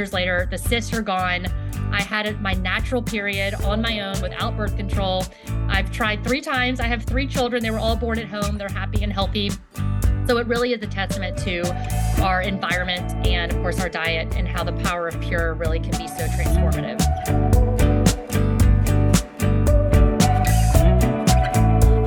[0.00, 1.46] years later, the cysts are gone.
[1.92, 5.26] I had my natural period on my own without birth control.
[5.68, 6.80] I've tried three times.
[6.80, 7.62] I have three children.
[7.62, 8.56] They were all born at home.
[8.56, 9.50] They're happy and healthy.
[10.26, 14.48] So it really is a testament to our environment and, of course, our diet and
[14.48, 16.98] how the power of pure really can be so transformative.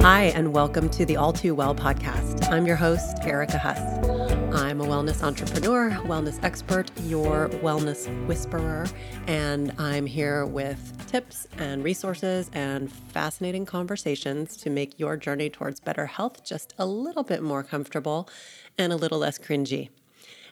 [0.01, 2.51] Hi, and welcome to the All Too Well podcast.
[2.51, 4.12] I'm your host, Erica Huss.
[4.53, 8.85] I'm a wellness entrepreneur, wellness expert, your wellness whisperer,
[9.25, 15.79] and I'm here with tips and resources and fascinating conversations to make your journey towards
[15.79, 18.29] better health just a little bit more comfortable
[18.77, 19.89] and a little less cringy.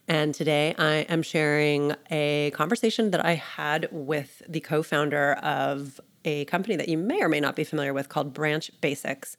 [0.08, 6.02] And today I am sharing a conversation that I had with the co founder of
[6.26, 9.38] a company that you may or may not be familiar with called Branch Basics.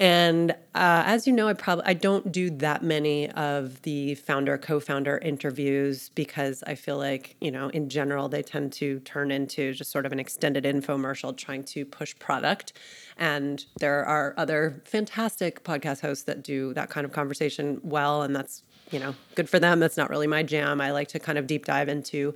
[0.00, 4.56] And uh, as you know, I probably I don't do that many of the founder
[4.56, 9.74] co-founder interviews because I feel like you know in general they tend to turn into
[9.74, 12.72] just sort of an extended infomercial trying to push product.
[13.18, 18.34] And there are other fantastic podcast hosts that do that kind of conversation well, and
[18.34, 19.80] that's you know good for them.
[19.80, 20.80] That's not really my jam.
[20.80, 22.32] I like to kind of deep dive into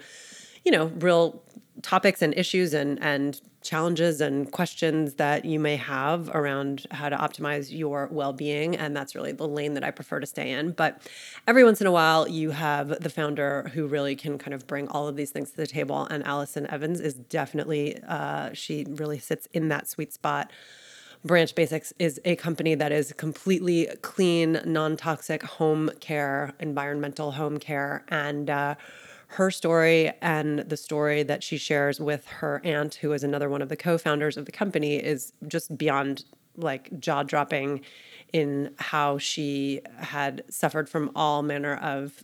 [0.67, 1.42] you know real
[1.83, 7.17] topics and issues and and challenges and questions that you may have around how to
[7.17, 8.77] optimize your well-being.
[8.77, 10.72] And that's really the lane that I prefer to stay in.
[10.72, 11.00] But
[11.48, 14.86] every once in a while you have the founder who really can kind of bring
[14.89, 16.06] all of these things to the table.
[16.11, 20.52] And Allison Evans is definitely uh, she really sits in that sweet spot.
[21.25, 27.58] Branch Basics is a company that is completely clean, non toxic home care, environmental home
[27.58, 28.05] care.
[28.08, 28.75] And uh,
[29.35, 33.63] her story and the story that she shares with her aunt, who is another one
[33.63, 36.25] of the co founders of the company, is just beyond
[36.57, 37.81] like jaw dropping
[38.33, 42.23] in how she had suffered from all manner of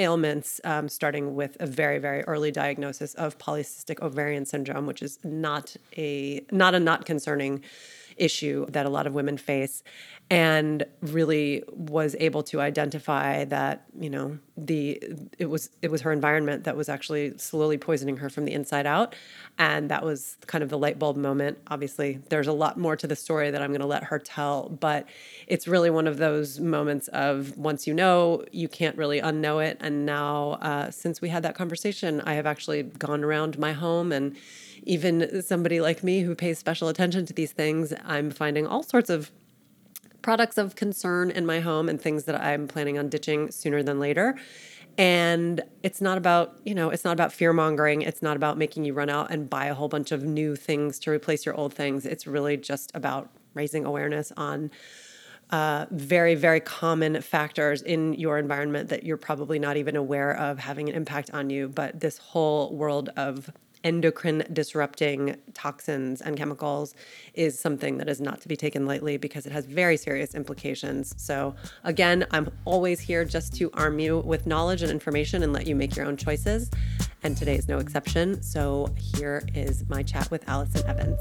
[0.00, 5.18] ailments, um, starting with a very, very early diagnosis of polycystic ovarian syndrome, which is
[5.24, 7.62] not a not a not concerning
[8.18, 9.82] issue that a lot of women face
[10.30, 15.02] and really was able to identify that you know the
[15.38, 18.86] it was it was her environment that was actually slowly poisoning her from the inside
[18.86, 19.14] out.
[19.58, 21.58] And that was kind of the light bulb moment.
[21.68, 24.68] Obviously there's a lot more to the story that i'm going to let her tell
[24.68, 25.06] but
[25.46, 29.78] it's really one of those moments of once you know you can't really unknow it.
[29.80, 34.12] And now uh, since we had that conversation i have actually gone around my home
[34.12, 34.36] and
[34.88, 39.10] even somebody like me who pays special attention to these things i'm finding all sorts
[39.10, 39.30] of
[40.22, 43.98] products of concern in my home and things that I'm planning on ditching sooner than
[43.98, 44.36] later.
[44.96, 48.02] And it's not about, you know, it's not about fear mongering.
[48.02, 50.98] It's not about making you run out and buy a whole bunch of new things
[51.00, 52.04] to replace your old things.
[52.04, 54.70] It's really just about raising awareness on
[55.50, 60.58] uh, very, very common factors in your environment that you're probably not even aware of
[60.58, 61.68] having an impact on you.
[61.68, 63.50] But this whole world of
[63.84, 66.94] endocrine disrupting toxins and chemicals
[67.34, 71.14] is something that is not to be taken lightly because it has very serious implications.
[71.16, 75.66] So, again, I'm always here just to arm you with knowledge and information and let
[75.66, 76.70] you make your own choices.
[77.22, 78.42] And today is no exception.
[78.42, 81.20] So, here is my chat with Allison Evans.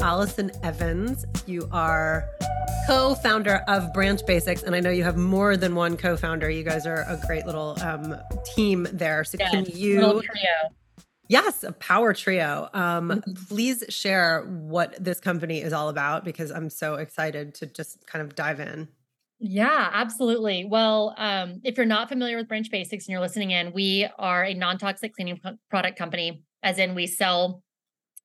[0.00, 2.28] Allison Evans, you are
[2.86, 6.50] co-founder of Branch Basics, and I know you have more than one co-founder.
[6.50, 8.16] You guys are a great little um,
[8.54, 9.24] team there.
[9.24, 10.00] So yes, can you?
[10.00, 10.74] Trio.
[11.28, 12.68] Yes, a power trio.
[12.74, 13.32] Um, mm-hmm.
[13.48, 18.22] please share what this company is all about because I'm so excited to just kind
[18.22, 18.88] of dive in.
[19.38, 20.64] Yeah, absolutely.
[20.64, 24.44] Well, um, if you're not familiar with Branch Basics and you're listening in, we are
[24.44, 25.40] a non toxic cleaning
[25.70, 27.62] product company, as in we sell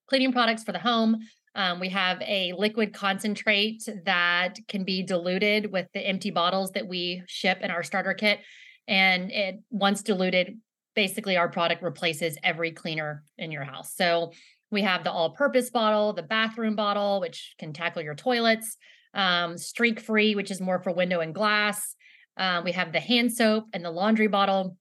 [0.08, 1.18] cleaning products for the home,
[1.54, 6.86] um, we have a liquid concentrate that can be diluted with the empty bottles that
[6.86, 8.40] we ship in our starter kit.
[8.86, 10.58] And it once diluted,
[10.94, 13.94] basically our product replaces every cleaner in your house.
[13.94, 14.32] So
[14.70, 18.76] we have the all-purpose bottle, the bathroom bottle, which can tackle your toilets,
[19.14, 21.96] um, streak free, which is more for window and glass.
[22.36, 24.76] Uh, we have the hand soap and the laundry bottle.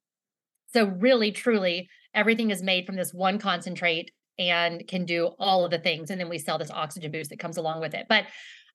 [0.72, 5.72] So really, truly, everything is made from this one concentrate and can do all of
[5.72, 6.10] the things.
[6.10, 8.06] And then we sell this oxygen boost that comes along with it.
[8.10, 8.26] But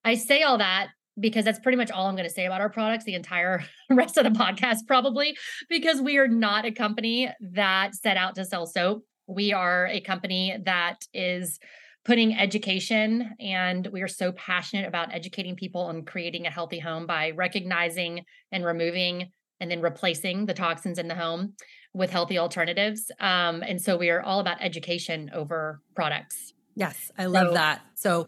[0.05, 0.89] I say all that
[1.19, 4.17] because that's pretty much all I'm going to say about our products the entire rest
[4.17, 5.35] of the podcast, probably,
[5.69, 9.03] because we are not a company that set out to sell soap.
[9.27, 11.59] We are a company that is
[12.03, 17.07] putting education and we are so passionate about educating people on creating a healthy home
[17.07, 21.53] by recognizing and removing and then replacing the toxins in the home
[21.95, 23.09] with healthy alternatives.
[23.19, 26.53] Um, and so we are all about education over products.
[26.75, 27.81] Yes, I love so, that.
[27.95, 28.27] So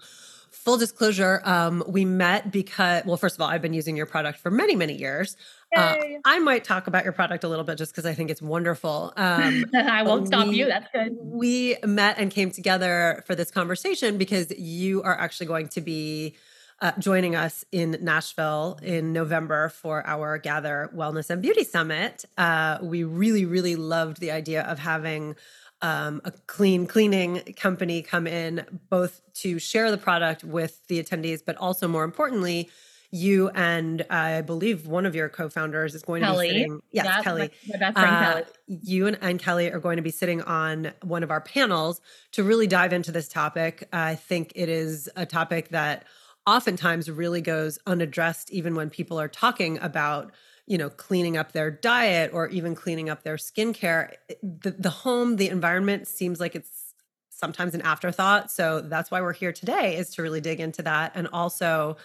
[0.51, 4.39] full disclosure, um, we met because, well, first of all, I've been using your product
[4.39, 5.35] for many, many years.
[5.75, 8.41] Uh, I might talk about your product a little bit just because I think it's
[8.41, 9.11] wonderful.
[9.17, 10.65] Um, I won't stop you.
[10.65, 11.17] That's good.
[11.19, 16.35] We met and came together for this conversation because you are actually going to be
[16.81, 22.25] uh, joining us in Nashville in November for our Gather Wellness and Beauty Summit.
[22.37, 25.35] Uh, we really, really loved the idea of having
[25.81, 31.41] um, a clean cleaning company come in, both to share the product with the attendees,
[31.45, 32.69] but also more importantly,
[33.09, 36.47] you and I believe one of your co-founders is going Kelly.
[36.47, 36.81] to be sitting.
[36.91, 37.51] Yes, Kelly.
[37.69, 38.45] My, my best friend Uh, Kelly.
[38.67, 42.01] you and, and Kelly are going to be sitting on one of our panels
[42.33, 43.87] to really dive into this topic.
[43.93, 46.05] I think it is a topic that
[46.47, 50.31] oftentimes really goes unaddressed, even when people are talking about
[50.65, 54.13] you know cleaning up their diet or even cleaning up their skincare.
[54.41, 56.87] The, the home, the environment seems like it's
[57.29, 58.49] sometimes an afterthought.
[58.49, 61.97] So that's why we're here today is to really dig into that and also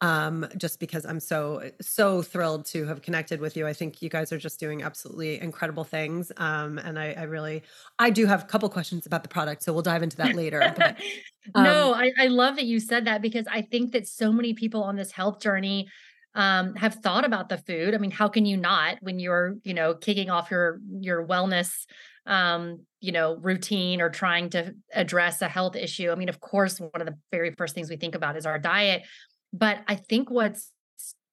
[0.00, 3.66] um, just because I'm so so thrilled to have connected with you.
[3.66, 7.62] I think you guys are just doing absolutely incredible things, um, and I, I really
[7.98, 10.74] I do have a couple questions about the product, so we'll dive into that later.
[10.76, 10.98] But,
[11.56, 14.52] no, um, I, I love that you said that because I think that so many
[14.52, 15.88] people on this health journey
[16.36, 17.94] um, have thought about the food.
[17.94, 21.86] I mean, how can you not when you're, you know, kicking off your your wellness,
[22.26, 26.10] um, you know, routine or trying to address a health issue?
[26.10, 28.58] I mean, of course, one of the very first things we think about is our
[28.58, 29.02] diet.
[29.52, 30.72] But I think what's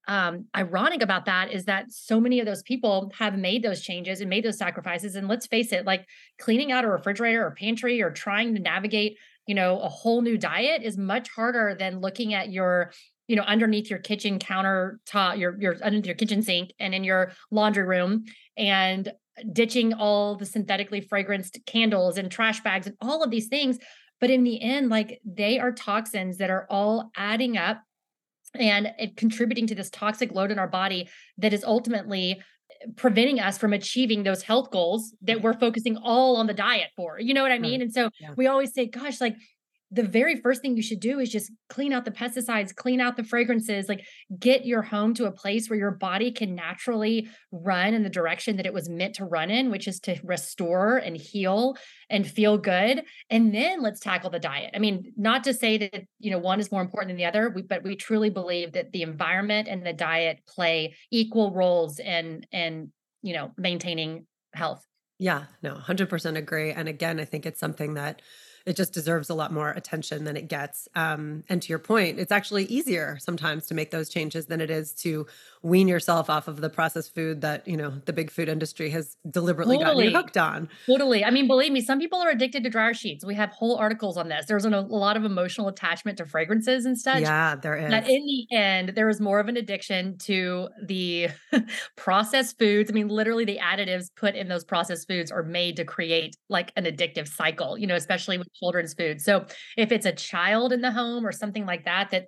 [0.07, 4.19] um, ironic about that is that so many of those people have made those changes
[4.19, 5.15] and made those sacrifices.
[5.15, 6.05] And let's face it, like
[6.39, 9.17] cleaning out a refrigerator or pantry or trying to navigate,
[9.47, 12.91] you know, a whole new diet is much harder than looking at your
[13.27, 17.31] you know underneath your kitchen countertop your your underneath your kitchen sink and in your
[17.51, 18.25] laundry room
[18.57, 19.13] and
[19.51, 23.79] ditching all the synthetically fragranced candles and trash bags and all of these things
[24.19, 27.81] but in the end like they are toxins that are all adding up
[28.55, 32.41] and it contributing to this toxic load in our body that is ultimately
[32.81, 36.89] eh, preventing us from achieving those health goals that we're focusing all on the diet
[36.95, 37.19] for.
[37.19, 37.81] You know what I mean?
[37.81, 38.31] And so Yeah.
[38.37, 39.35] we always say, gosh, like
[39.93, 43.15] the very first thing you should do is just clean out the pesticides, clean out
[43.15, 44.03] the fragrances, like
[44.39, 48.57] get your home to a place where your body can naturally run in the direction
[48.57, 51.77] that it was meant to run in, which is to restore and heal
[52.09, 53.03] and feel good.
[53.29, 54.71] And then let's tackle the diet.
[54.73, 57.55] I mean, not to say that, you know, one is more important than the other,
[57.69, 62.91] but we truly believe that the environment and the diet play equal roles in in,
[63.21, 64.83] you know, maintaining health.
[65.19, 66.71] yeah, no, hundred percent agree.
[66.71, 68.21] And again, I think it's something that
[68.65, 70.87] it just deserves a lot more attention than it gets.
[70.95, 74.71] Um, and to your point, it's actually easier sometimes to make those changes than it
[74.71, 75.27] is to
[75.61, 79.17] wean yourself off of the processed food that you know the big food industry has
[79.29, 80.69] deliberately gotten you hooked on.
[80.85, 81.25] Totally.
[81.25, 83.25] I mean, believe me, some people are addicted to dryer sheets.
[83.25, 84.45] We have whole articles on this.
[84.45, 87.21] There's an, a lot of emotional attachment to fragrances and such.
[87.21, 87.89] Yeah, there is.
[87.89, 91.29] That in the end, there is more of an addiction to the
[91.97, 92.89] processed foods.
[92.89, 96.71] I mean, literally, the additives put in those processed foods are made to create like
[96.75, 99.21] an addictive cycle, you know, especially with children's food.
[99.21, 99.45] So
[99.77, 102.27] if it's a child in the home or something like that, that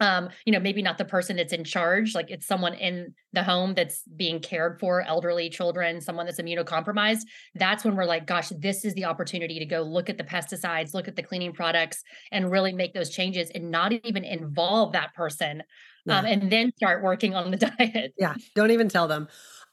[0.00, 3.42] um, you know, maybe not the person that's in charge, like it's someone in the
[3.42, 7.22] home that's being cared for, elderly children, someone that's immunocompromised.
[7.56, 10.94] That's when we're like, gosh, this is the opportunity to go look at the pesticides,
[10.94, 15.14] look at the cleaning products, and really make those changes and not even involve that
[15.14, 15.62] person.
[16.08, 18.14] Um, and then start working on the diet.
[18.16, 19.28] yeah, don't even tell them.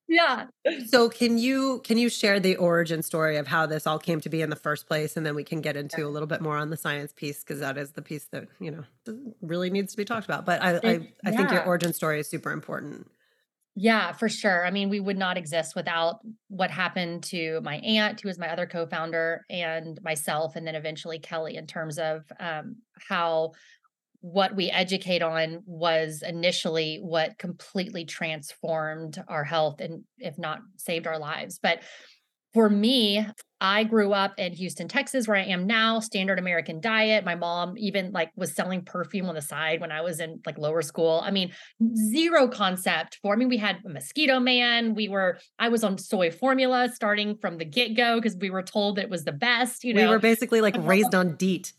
[0.08, 0.46] Yeah.
[0.88, 4.30] So can you can you share the origin story of how this all came to
[4.30, 6.58] be in the first place, and then we can get into a little bit more
[6.58, 8.84] on the science piece because that is the piece that you know
[9.42, 10.46] really needs to be talked about.
[10.46, 13.08] But I I, It- I think your origin story is super important.
[13.78, 14.66] Yeah, for sure.
[14.66, 18.50] I mean, we would not exist without what happened to my aunt, who was my
[18.50, 22.78] other co-founder, and myself, and then eventually Kelly, in terms of um,
[23.10, 23.52] how
[24.26, 31.06] what we educate on was initially what completely transformed our health and, if not, saved
[31.06, 31.60] our lives.
[31.62, 31.84] But
[32.52, 33.24] for me,
[33.62, 37.24] I grew up in Houston, Texas, where I am now, standard American diet.
[37.24, 40.58] My mom even like was selling perfume on the side when I was in like
[40.58, 41.22] lower school.
[41.24, 41.52] I mean,
[42.10, 44.96] zero concept for I mean, we had a mosquito man.
[44.96, 48.98] We were, I was on soy formula starting from the get-go because we were told
[48.98, 51.74] it was the best, you know, we were basically like raised on DEET.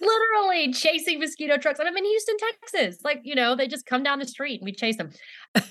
[0.00, 1.78] Literally chasing mosquito trucks.
[1.78, 3.02] And I'm in Houston, Texas.
[3.04, 5.10] Like, you know, they just come down the street and we chase them.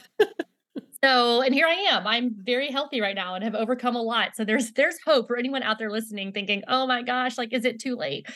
[1.03, 2.07] so, and here I am.
[2.07, 4.35] I'm very healthy right now and have overcome a lot.
[4.35, 7.65] So there's there's hope for anyone out there listening thinking, "Oh my gosh, like is
[7.65, 8.27] it too late?"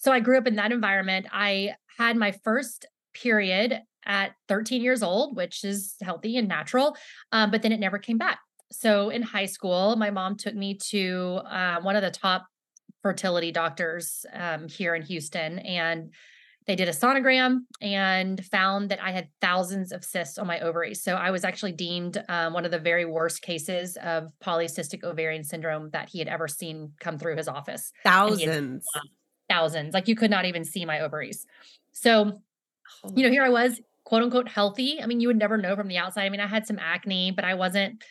[0.00, 1.26] So I grew up in that environment.
[1.32, 6.96] I had my first period at 13 years old, which is healthy and natural,
[7.32, 8.38] um, but then it never came back.
[8.70, 12.46] So in high school, my mom took me to uh, one of the top
[13.02, 16.10] fertility doctors um, here in Houston and
[16.68, 21.02] they did a sonogram and found that I had thousands of cysts on my ovaries.
[21.02, 25.44] So I was actually deemed um, one of the very worst cases of polycystic ovarian
[25.44, 27.90] syndrome that he had ever seen come through his office.
[28.04, 28.84] Thousands.
[28.94, 29.02] Had,
[29.48, 29.94] thousands.
[29.94, 31.46] Like you could not even see my ovaries.
[31.92, 32.38] So,
[33.14, 35.00] you know, here I was, quote unquote, healthy.
[35.02, 36.26] I mean, you would never know from the outside.
[36.26, 38.02] I mean, I had some acne, but I wasn't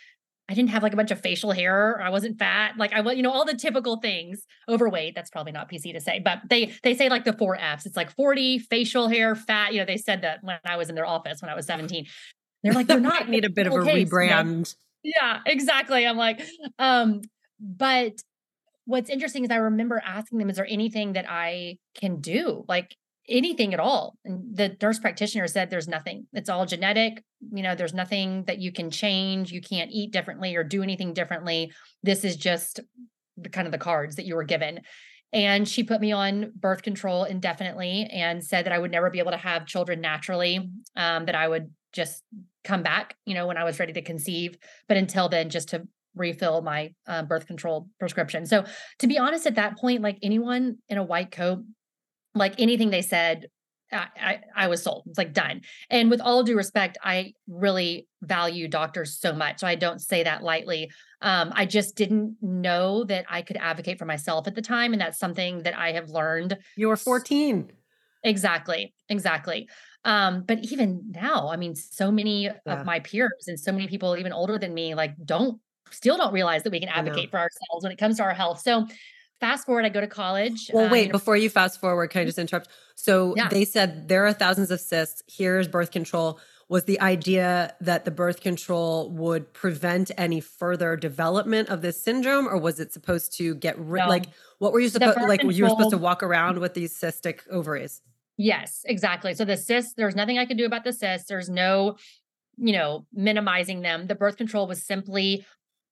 [0.50, 2.02] I didn't have like a bunch of facial hair.
[2.02, 2.78] I wasn't fat.
[2.78, 4.46] Like I was, you know, all the typical things.
[4.70, 5.14] Overweight.
[5.14, 7.86] That's probably not PC to say, but they they say like the four Fs.
[7.86, 9.74] It's like 40, facial hair, fat.
[9.74, 12.06] You know, they said that when I was in their office when I was 17.
[12.64, 14.74] They're like, they're not need a bit of a case, rebrand.
[15.04, 15.14] You know?
[15.22, 16.08] Yeah, exactly.
[16.08, 16.42] I'm like,
[16.80, 17.22] um,
[17.60, 18.14] but
[18.86, 22.64] what's interesting is I remember asking them, is there anything that I can do?
[22.68, 22.96] Like,
[23.30, 24.18] anything at all.
[24.26, 26.28] And the nurse practitioner said there's nothing.
[26.34, 27.24] It's all genetic.
[27.52, 29.52] You know, there's nothing that you can change.
[29.52, 31.72] You can't eat differently or do anything differently.
[32.04, 32.80] This is just
[33.38, 34.82] the kind of the cards that you were given.
[35.34, 39.20] And she put me on birth control indefinitely and said that I would never be
[39.20, 42.24] able to have children naturally, um, that I would just
[42.64, 44.58] come back, you know, when I was ready to conceive.
[44.88, 48.46] But until then, just to refill my uh, birth control prescription.
[48.46, 48.66] So,
[49.00, 51.64] to be honest, at that point, like anyone in a white coat
[52.38, 53.48] like anything they said
[53.92, 55.04] I, I, I was sold.
[55.08, 55.62] It's like done.
[55.90, 59.60] And with all due respect, I really value doctors so much.
[59.60, 60.92] So I don't say that lightly.
[61.22, 64.94] Um, I just didn't know that I could advocate for myself at the time.
[64.94, 66.58] And that's something that I have learned.
[66.76, 67.72] You were 14.
[68.24, 68.94] Exactly.
[69.10, 69.70] Exactly.
[70.04, 72.54] Um, but even now, I mean, so many yeah.
[72.66, 75.60] of my peers and so many people even older than me, like don't
[75.92, 78.60] still don't realize that we can advocate for ourselves when it comes to our health.
[78.60, 78.86] So
[79.40, 80.70] fast forward, I go to college.
[80.74, 82.70] Well, wait, um, before you fast forward, can I just interrupt?
[82.96, 83.48] So yeah.
[83.48, 85.24] they said there are thousands of cysts.
[85.28, 86.40] Here's birth control.
[86.70, 92.48] Was the idea that the birth control would prevent any further development of this syndrome,
[92.48, 94.02] or was it supposed to get rid?
[94.02, 94.10] No.
[94.10, 94.26] Like,
[94.60, 95.40] what were you supposed like?
[95.40, 98.02] Control, you were supposed to walk around with these cystic ovaries?
[98.38, 99.34] Yes, exactly.
[99.34, 101.30] So the cysts, there's nothing I could do about the cysts.
[101.30, 101.96] There's no,
[102.58, 104.08] you know, minimizing them.
[104.08, 105.46] The birth control was simply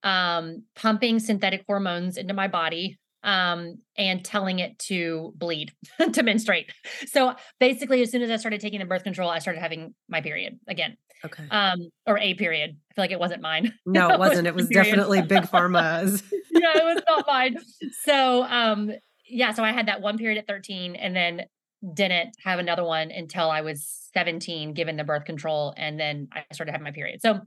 [0.04, 5.74] um, pumping synthetic hormones into my body um, and telling it to bleed,
[6.13, 6.72] to menstruate.
[7.08, 10.22] So basically, as soon as I started taking the birth control, I started having my
[10.22, 10.96] period again.
[11.25, 11.44] Okay.
[11.50, 12.77] Um, or a period.
[12.91, 13.74] I feel like it wasn't mine.
[13.86, 14.48] No, it wasn't.
[14.48, 16.24] It was definitely Big Pharma's.
[16.51, 17.58] yeah, it was not mine.
[18.03, 18.91] So um,
[19.27, 21.46] yeah, so I had that one period at 13 and then
[21.94, 26.44] didn't have another one until I was 17, given the birth control, and then I
[26.53, 27.22] started having my period.
[27.22, 27.41] So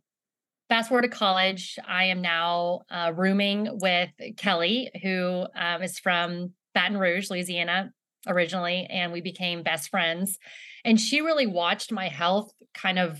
[0.68, 6.52] fast forward to college, I am now uh, rooming with Kelly, who um, is from
[6.74, 7.92] Baton Rouge, Louisiana,
[8.26, 10.38] originally, and we became best friends.
[10.84, 13.18] And she really watched my health kind of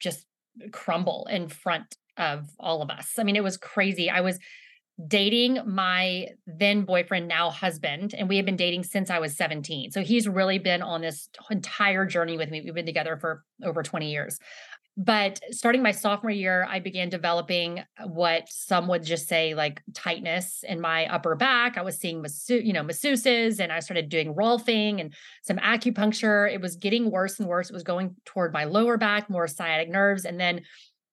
[0.00, 0.26] just
[0.72, 3.12] crumble in front of all of us.
[3.18, 4.10] I mean, it was crazy.
[4.10, 4.38] I was
[5.06, 9.92] dating my then boyfriend, now husband, and we had been dating since I was 17.
[9.92, 12.60] So he's really been on this entire journey with me.
[12.62, 14.40] We've been together for over 20 years.
[15.00, 19.80] But starting my sophomore year, I began developing uh, what some would just say like
[19.94, 21.78] tightness in my upper back.
[21.78, 25.14] I was seeing masseuse, you know, masseuses and I started doing rolfing and
[25.44, 26.52] some acupuncture.
[26.52, 27.70] It was getting worse and worse.
[27.70, 30.24] It was going toward my lower back, more sciatic nerves.
[30.24, 30.62] And then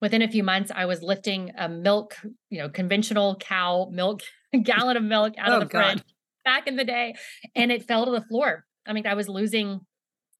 [0.01, 2.17] within a few months, I was lifting a milk,
[2.49, 4.23] you know, conventional cow milk,
[4.63, 5.91] gallon of milk out oh, of the God.
[5.91, 6.03] fridge
[6.43, 7.13] back in the day.
[7.53, 8.65] And it fell to the floor.
[8.87, 9.81] I mean, I was losing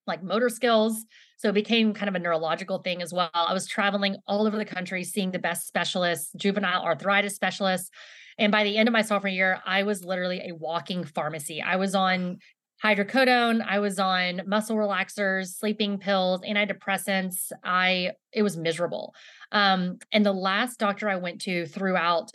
[0.08, 1.06] like motor skills.
[1.38, 3.30] So it became kind of a neurological thing as well.
[3.34, 7.90] I was traveling all over the country, seeing the best specialists, juvenile arthritis specialists.
[8.38, 11.62] And by the end of my sophomore year, I was literally a walking pharmacy.
[11.62, 12.40] I was on
[12.84, 17.52] hydrocodone, I was on muscle relaxers, sleeping pills, antidepressants.
[17.64, 19.16] I it was miserable.
[19.52, 22.32] Um, and the last doctor I went to throughout,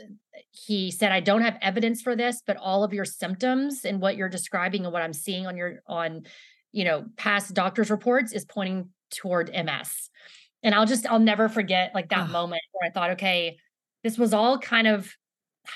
[0.50, 4.16] he said, I don't have evidence for this, but all of your symptoms and what
[4.16, 6.22] you're describing and what I'm seeing on your on
[6.72, 10.10] you know, past doctor's reports is pointing toward MS.
[10.62, 13.56] And I'll just, I'll never forget like that moment where I thought, okay,
[14.04, 15.10] this was all kind of,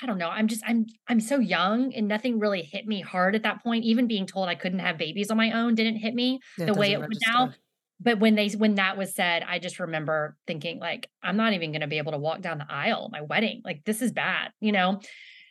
[0.01, 0.29] I don't know.
[0.29, 3.83] I'm just, I'm, I'm so young and nothing really hit me hard at that point.
[3.83, 6.73] Even being told I couldn't have babies on my own didn't hit me yeah, the
[6.73, 7.51] way it would now.
[7.99, 11.71] But when they, when that was said, I just remember thinking like, I'm not even
[11.71, 13.61] going to be able to walk down the aisle my wedding.
[13.63, 14.99] Like this is bad, you know?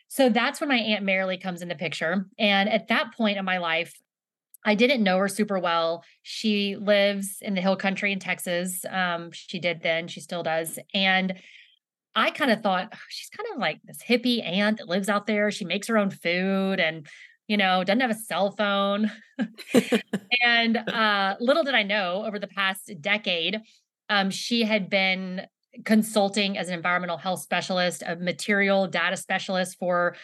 [0.07, 2.27] So that's when my Aunt Marilee comes in the picture.
[2.37, 3.93] And at that point in my life,
[4.65, 6.03] I didn't know her super well.
[6.23, 8.83] She lives in the hill country in Texas.
[8.89, 10.79] Um, she did then, she still does.
[10.93, 11.35] And
[12.15, 15.27] I kind of thought oh, she's kind of like this hippie aunt that lives out
[15.27, 15.51] there.
[15.51, 17.07] She makes her own food and,
[17.47, 19.11] you know, doesn't have a cell phone.
[20.43, 23.59] and uh, little did I know over the past decade,
[24.09, 25.45] um, she had been
[25.83, 30.15] consulting as an environmental health specialist, a material data specialist for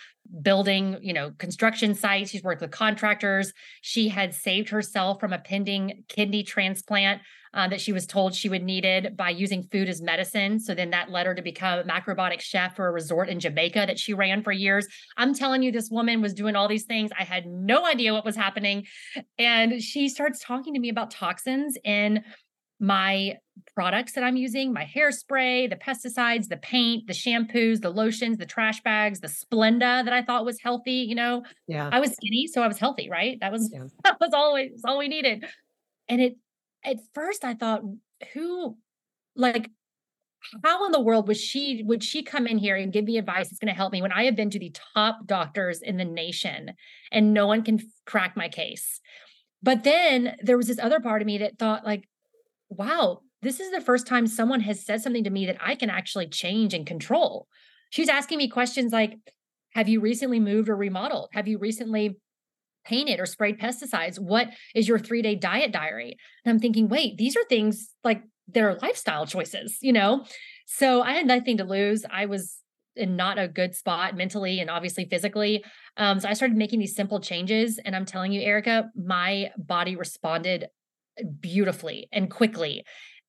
[0.42, 2.32] building, you know, construction sites.
[2.32, 3.52] She's worked with contractors.
[3.82, 7.22] She had saved herself from a pending kidney transplant
[7.54, 10.60] uh, that she was told she would needed by using food as medicine.
[10.60, 13.86] So then that led her to become a macrobiotic chef for a resort in Jamaica
[13.88, 14.88] that she ran for years.
[15.18, 17.12] I'm telling you, this woman was doing all these things.
[17.18, 18.86] I had no idea what was happening.
[19.38, 22.24] And she starts talking to me about toxins in
[22.82, 23.38] my
[23.76, 28.46] products that I'm using, my hairspray, the pesticides, the paint, the shampoos, the lotions, the
[28.46, 31.44] trash bags, the Splenda that I thought was healthy, you know.
[31.68, 31.90] Yeah.
[31.92, 33.38] I was skinny, so I was healthy, right?
[33.40, 33.84] That was yeah.
[34.04, 35.46] that was always all we needed.
[36.10, 36.38] And it
[36.84, 37.84] at first I thought,
[38.34, 38.78] who
[39.36, 39.70] like
[40.64, 43.50] how in the world was she would she come in here and give me advice
[43.50, 46.06] that's going to help me when I have been to the top doctors in the
[46.06, 46.72] nation
[47.12, 49.00] and no one can crack my case.
[49.62, 52.08] But then there was this other part of me that thought like
[52.72, 55.90] wow, this is the first time someone has said something to me that I can
[55.90, 57.48] actually change and control.
[57.90, 59.16] She's asking me questions like,
[59.74, 61.30] have you recently moved or remodeled?
[61.34, 62.18] Have you recently
[62.86, 64.20] painted or sprayed pesticides?
[64.20, 66.16] What is your three day diet diary?
[66.46, 70.26] And I'm thinking, wait, these are things like their lifestyle choices, you know?
[70.66, 72.06] So I had nothing to lose.
[72.10, 72.58] I was
[72.96, 75.64] in not a good spot mentally and obviously physically.
[75.98, 77.80] Um, so I started making these simple changes.
[77.84, 80.68] And I'm telling you, Erica, my body responded
[81.40, 82.84] beautifully and quickly.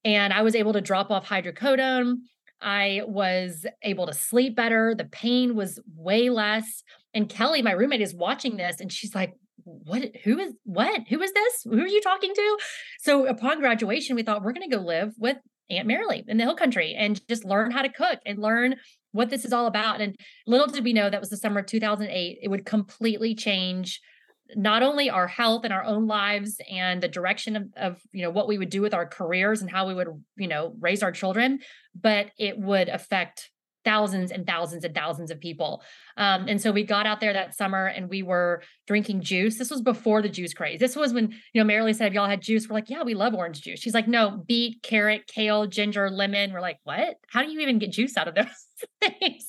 [0.04, 2.16] And I was able to drop off hydrocodone.
[2.60, 4.94] I was able to sleep better.
[4.96, 6.82] The pain was way less.
[7.14, 9.34] And Kelly, my roommate, is watching this and she's like,
[9.64, 12.58] what who is what who is this who are you talking to
[12.98, 15.36] so upon graduation we thought we're going to go live with
[15.70, 18.74] aunt Marilee in the hill country and just learn how to cook and learn
[19.12, 21.66] what this is all about and little did we know that was the summer of
[21.66, 24.00] 2008 it would completely change
[24.54, 28.30] not only our health and our own lives and the direction of, of, you know
[28.30, 31.12] what we would do with our careers and how we would you know raise our
[31.12, 31.61] children
[31.94, 33.50] but it would affect
[33.85, 35.82] thousands and thousands and thousands of people.
[36.16, 39.59] Um, and so we got out there that summer and we were drinking juice.
[39.59, 40.78] This was before the juice craze.
[40.78, 43.35] This was when you know Marilee said y'all had juice we're like yeah we love
[43.35, 43.80] orange juice.
[43.80, 46.52] She's like no beet carrot kale ginger lemon.
[46.52, 47.17] We're like what?
[47.28, 48.47] How do you even get juice out of those
[49.00, 49.49] things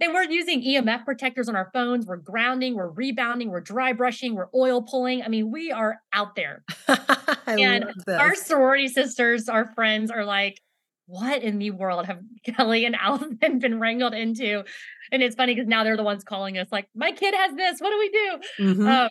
[0.00, 2.06] and we're using EMF protectors on our phones.
[2.06, 5.22] We're grounding, we're rebounding, we're dry brushing, we're oil pulling.
[5.22, 6.64] I mean, we are out there.
[7.46, 10.60] and our sorority sisters, our friends are like,
[11.06, 14.62] what in the world have Kelly and Allison been wrangled into?
[15.10, 17.80] And it's funny because now they're the ones calling us like, my kid has this.
[17.80, 18.64] What do we do?
[18.64, 18.86] Mm-hmm.
[18.86, 19.08] Um,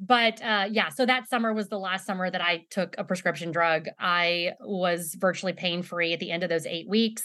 [0.00, 3.50] but uh, yeah, so that summer was the last summer that I took a prescription
[3.50, 3.86] drug.
[3.98, 7.24] I was virtually pain free at the end of those eight weeks.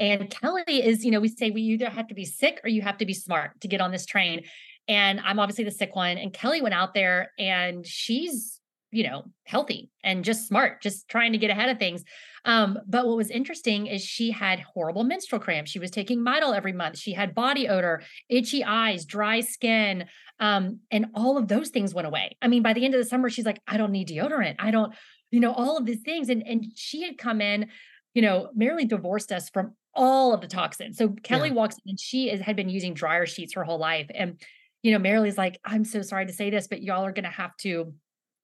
[0.00, 2.80] And Kelly is, you know, we say we either have to be sick or you
[2.80, 4.44] have to be smart to get on this train.
[4.88, 6.16] And I'm obviously the sick one.
[6.16, 8.60] And Kelly went out there and she's,
[8.90, 12.02] you know, healthy and just smart, just trying to get ahead of things.
[12.46, 15.70] Um, but what was interesting is she had horrible menstrual cramps.
[15.70, 16.98] She was taking Midol every month.
[16.98, 20.06] She had body odor, itchy eyes, dry skin,
[20.40, 22.36] um, and all of those things went away.
[22.40, 24.56] I mean, by the end of the summer, she's like, I don't need deodorant.
[24.58, 24.94] I don't,
[25.30, 26.30] you know, all of these things.
[26.30, 27.68] And and she had come in
[28.14, 30.96] you know, Marilee divorced us from all of the toxins.
[30.96, 31.54] So Kelly yeah.
[31.54, 34.10] walks in and she is, had been using dryer sheets her whole life.
[34.14, 34.40] And,
[34.82, 37.30] you know, Marilee's like, I'm so sorry to say this, but y'all are going to
[37.30, 37.92] have to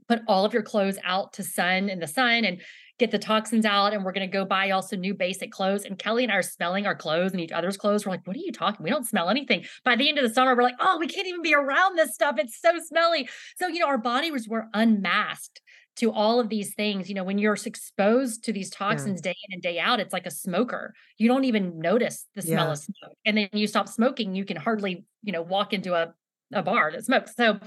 [0.09, 2.61] put all of your clothes out to sun in the sun and
[2.99, 3.93] get the toxins out.
[3.93, 5.85] And we're going to go buy also new basic clothes.
[5.85, 8.07] And Kelly and I are smelling our clothes and each other's clothes.
[8.07, 8.85] We're like, what are you talking?
[8.85, 9.65] We don't smell anything.
[9.85, 12.15] By the end of the summer, we're like, oh, we can't even be around this
[12.15, 12.37] stuff.
[12.39, 13.29] It's so smelly.
[13.57, 15.61] So, you know, our bodies were unmasked
[15.97, 17.09] to all of these things.
[17.09, 19.33] You know, when you're exposed to these toxins yeah.
[19.33, 20.95] day in and day out, it's like a smoker.
[21.19, 22.73] You don't even notice the smell yeah.
[22.73, 23.17] of smoke.
[23.25, 26.15] And then you stop smoking, you can hardly, you know, walk into a,
[26.53, 27.35] a bar that smokes.
[27.35, 27.59] So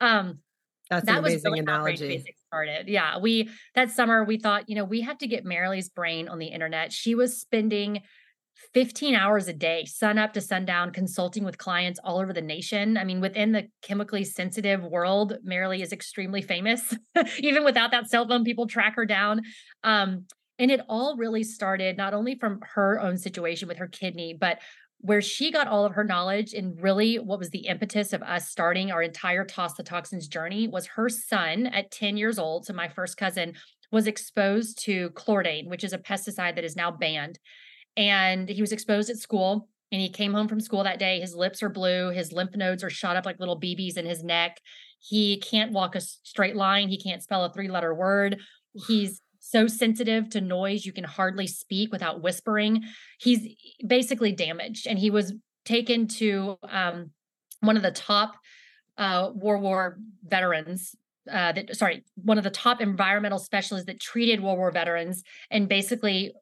[0.00, 0.38] um
[0.88, 2.24] that's that was really analogy.
[2.48, 2.88] started.
[2.88, 3.18] Yeah.
[3.18, 6.48] We that summer we thought, you know, we have to get Marilee's brain on the
[6.48, 6.92] internet.
[6.92, 8.02] She was spending
[8.74, 12.96] 15 hours a day, sun up to sundown, consulting with clients all over the nation.
[12.96, 16.94] I mean, within the chemically sensitive world, Marilee is extremely famous.
[17.38, 19.42] Even without that cell phone, people track her down.
[19.82, 20.26] Um,
[20.58, 24.60] and it all really started not only from her own situation with her kidney, but
[25.02, 28.48] where she got all of her knowledge and really what was the impetus of us
[28.48, 32.74] starting our entire toss the toxins journey was her son at 10 years old so
[32.74, 33.54] my first cousin
[33.90, 37.38] was exposed to chlordane which is a pesticide that is now banned
[38.00, 41.34] and he was exposed at school and he came home from school that day his
[41.34, 44.58] lips are blue his lymph nodes are shot up like little bb's in his neck.
[44.98, 48.38] He can't walk a straight line he can't spell a three letter word.
[48.86, 52.84] He's so sensitive to noise you can hardly speak without whispering.
[53.18, 53.54] He's
[53.86, 55.34] basically damaged and he was
[55.66, 57.10] taken to um,
[57.60, 58.34] one of the top
[58.96, 60.94] uh, World War veterans
[61.30, 65.68] uh, that sorry, one of the top environmental specialists that treated World War veterans, and
[65.68, 66.32] basically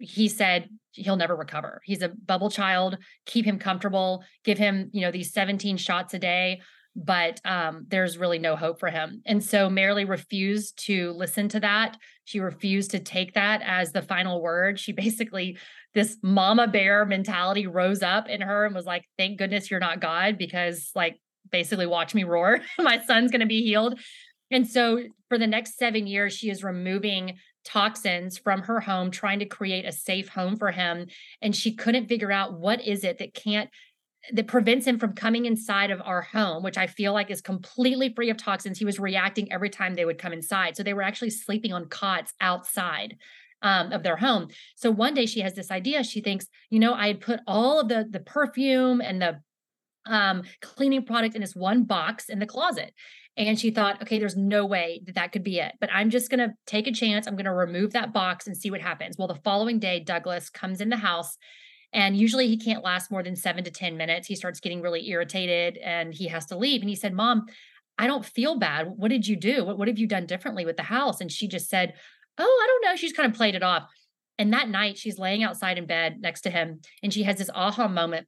[0.00, 1.80] he said, he'll never recover.
[1.84, 2.98] He's a bubble child.
[3.26, 4.24] Keep him comfortable.
[4.44, 6.60] Give him, you know, these 17 shots a day
[6.96, 9.22] but um, there's really no hope for him.
[9.24, 11.96] And so Marilee refused to listen to that.
[12.24, 14.78] She refused to take that as the final word.
[14.78, 15.56] She basically,
[15.94, 20.00] this mama bear mentality rose up in her and was like, thank goodness you're not
[20.00, 22.60] God, because like basically watch me roar.
[22.78, 23.98] My son's going to be healed.
[24.50, 29.38] And so for the next seven years, she is removing toxins from her home, trying
[29.40, 31.06] to create a safe home for him.
[31.42, 33.70] And she couldn't figure out what is it that can't
[34.32, 38.12] that prevents him from coming inside of our home, which I feel like is completely
[38.14, 38.78] free of toxins.
[38.78, 40.76] He was reacting every time they would come inside.
[40.76, 43.16] So they were actually sleeping on cots outside
[43.62, 44.48] um, of their home.
[44.76, 46.04] So one day she has this idea.
[46.04, 49.40] She thinks, you know, I had put all of the the perfume and the
[50.06, 52.92] um, cleaning product in this one box in the closet.
[53.46, 55.72] And she thought, okay, there's no way that that could be it.
[55.80, 57.26] But I'm just going to take a chance.
[57.26, 59.16] I'm going to remove that box and see what happens.
[59.16, 61.38] Well, the following day, Douglas comes in the house
[61.94, 64.28] and usually he can't last more than seven to 10 minutes.
[64.28, 66.82] He starts getting really irritated and he has to leave.
[66.82, 67.46] And he said, Mom,
[67.96, 68.88] I don't feel bad.
[68.94, 69.64] What did you do?
[69.64, 71.22] What, what have you done differently with the house?
[71.22, 71.94] And she just said,
[72.36, 72.96] Oh, I don't know.
[72.96, 73.88] She's kind of played it off.
[74.38, 77.50] And that night, she's laying outside in bed next to him and she has this
[77.54, 78.26] aha moment.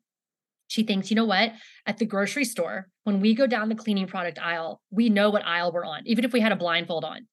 [0.73, 1.53] She thinks, you know what?
[1.85, 5.45] At the grocery store, when we go down the cleaning product aisle, we know what
[5.45, 7.27] aisle we're on, even if we had a blindfold on.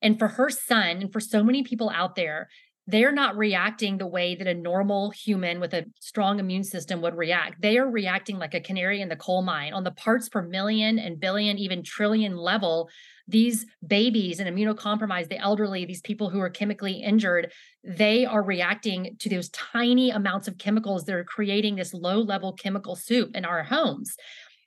[0.00, 2.48] And for her son, and for so many people out there,
[2.86, 7.16] they're not reacting the way that a normal human with a strong immune system would
[7.16, 7.60] react.
[7.60, 10.98] They are reacting like a canary in the coal mine on the parts per million
[10.98, 12.88] and billion, even trillion level.
[13.28, 19.16] These babies and immunocompromised, the elderly, these people who are chemically injured, they are reacting
[19.18, 23.44] to those tiny amounts of chemicals that are creating this low level chemical soup in
[23.44, 24.14] our homes.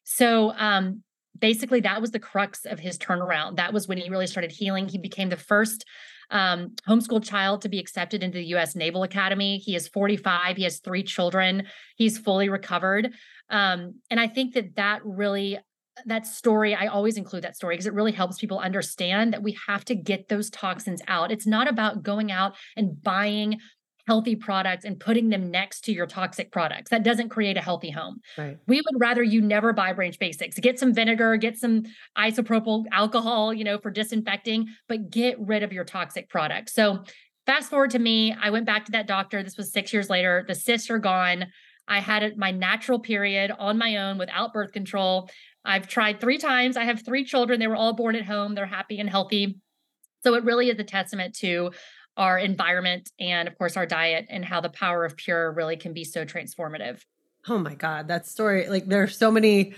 [0.03, 1.03] So, um,
[1.37, 3.55] basically, that was the crux of his turnaround.
[3.57, 4.87] That was when he really started healing.
[4.87, 5.85] He became the first
[6.31, 8.75] um, homeschooled child to be accepted into the U.S.
[8.75, 9.57] Naval Academy.
[9.57, 10.57] He is 45.
[10.57, 11.67] He has three children.
[11.95, 13.13] He's fully recovered.
[13.49, 15.59] Um, and I think that that really
[16.05, 19.57] that story i always include that story because it really helps people understand that we
[19.67, 23.59] have to get those toxins out it's not about going out and buying
[24.09, 26.89] healthy products and putting them next to your toxic products.
[26.89, 28.21] That doesn't create a healthy home.
[28.39, 28.57] Right.
[28.65, 30.57] We would rather you never buy Branch Basics.
[30.57, 31.83] Get some vinegar, get some
[32.17, 36.73] isopropyl alcohol, you know, for disinfecting, but get rid of your toxic products.
[36.73, 37.03] So
[37.45, 39.43] fast forward to me, I went back to that doctor.
[39.43, 40.43] This was six years later.
[40.47, 41.45] The cysts are gone.
[41.87, 45.29] I had my natural period on my own without birth control.
[45.65, 46.77] I've tried three times.
[46.77, 47.59] I have three children.
[47.59, 48.55] They were all born at home.
[48.55, 49.59] They're happy and healthy.
[50.23, 51.71] So it really is a testament to
[52.19, 55.93] our environment and of course our diet and how the power of pure really can
[55.93, 56.99] be so transformative
[57.47, 59.73] oh my god that story like there are so many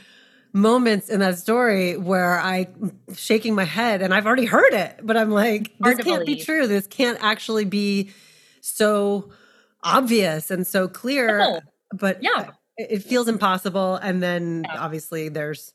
[0.51, 5.15] moments in that story where I'm shaking my head and i've already heard it but
[5.15, 6.25] i'm like this can't believe.
[6.25, 8.11] be true this can't actually be
[8.59, 9.29] so
[9.83, 11.61] obvious and so clear no.
[11.93, 15.73] but yeah it feels impossible and then obviously there's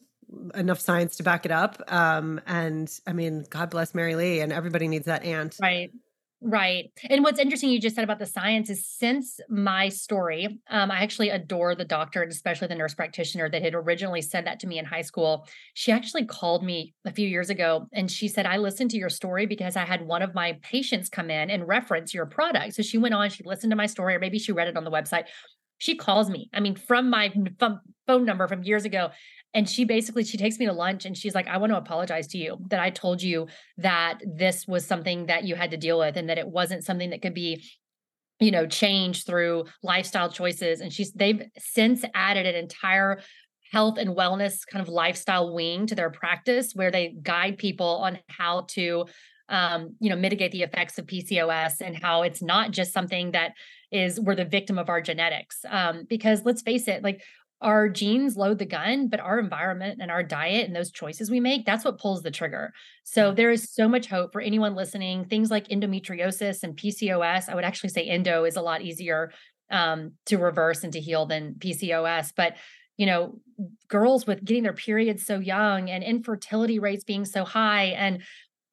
[0.54, 4.88] enough science to back it up um and i mean god bless Marilee and everybody
[4.88, 5.90] needs that aunt right
[6.42, 6.92] Right.
[7.08, 10.98] And what's interesting you just said about the science is since my story, um, I
[10.98, 14.66] actually adore the doctor and especially the nurse practitioner that had originally said that to
[14.66, 15.48] me in high school.
[15.72, 19.08] She actually called me a few years ago and she said, I listened to your
[19.08, 22.74] story because I had one of my patients come in and reference your product.
[22.74, 24.84] So she went on, she listened to my story, or maybe she read it on
[24.84, 25.24] the website.
[25.78, 27.32] She calls me, I mean, from my
[28.06, 29.10] phone number from years ago
[29.52, 32.28] and she basically she takes me to lunch and she's like i want to apologize
[32.28, 35.98] to you that i told you that this was something that you had to deal
[35.98, 37.60] with and that it wasn't something that could be
[38.40, 40.80] you know changed through lifestyle choices.
[40.80, 43.20] And she's they've since added an entire
[43.72, 48.18] health and wellness kind of lifestyle wing to their practice where they guide people on
[48.28, 49.06] how to
[49.48, 53.52] um, you know mitigate the effects of pcos and how it's not just something that
[53.92, 57.22] is we're the victim of our genetics um, because let's face it like
[57.62, 61.40] our genes load the gun, but our environment and our diet and those choices we
[61.40, 62.72] make, that's what pulls the trigger.
[63.04, 65.24] So there is so much hope for anyone listening.
[65.24, 69.32] Things like endometriosis and PCOS, I would actually say endo is a lot easier
[69.70, 72.32] um, to reverse and to heal than PCOS.
[72.36, 72.56] But
[72.96, 73.40] you know,
[73.88, 78.22] girls with getting their periods so young and infertility rates being so high and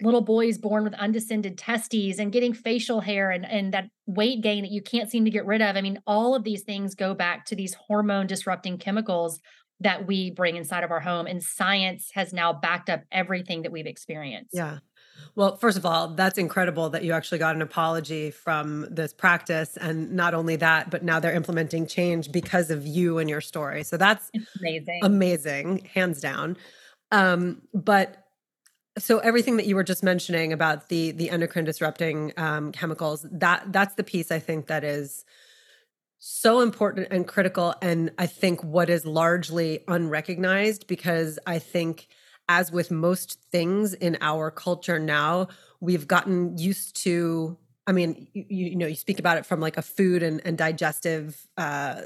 [0.03, 4.63] little boys born with undescended testes and getting facial hair and, and that weight gain
[4.63, 5.75] that you can't seem to get rid of.
[5.75, 9.39] I mean, all of these things go back to these hormone disrupting chemicals
[9.79, 11.25] that we bring inside of our home.
[11.25, 14.51] And science has now backed up everything that we've experienced.
[14.53, 14.79] Yeah.
[15.35, 19.77] Well, first of all, that's incredible that you actually got an apology from this practice.
[19.77, 23.83] And not only that, but now they're implementing change because of you and your story.
[23.83, 24.99] So that's it's amazing.
[25.03, 26.57] Amazing, hands down.
[27.11, 28.22] Um, but
[28.97, 33.71] so everything that you were just mentioning about the the endocrine disrupting um, chemicals that
[33.71, 35.25] that's the piece i think that is
[36.19, 42.07] so important and critical and i think what is largely unrecognized because i think
[42.49, 45.47] as with most things in our culture now
[45.79, 49.75] we've gotten used to I mean, you, you, know, you speak about it from like
[49.75, 52.03] a food and, and digestive uh,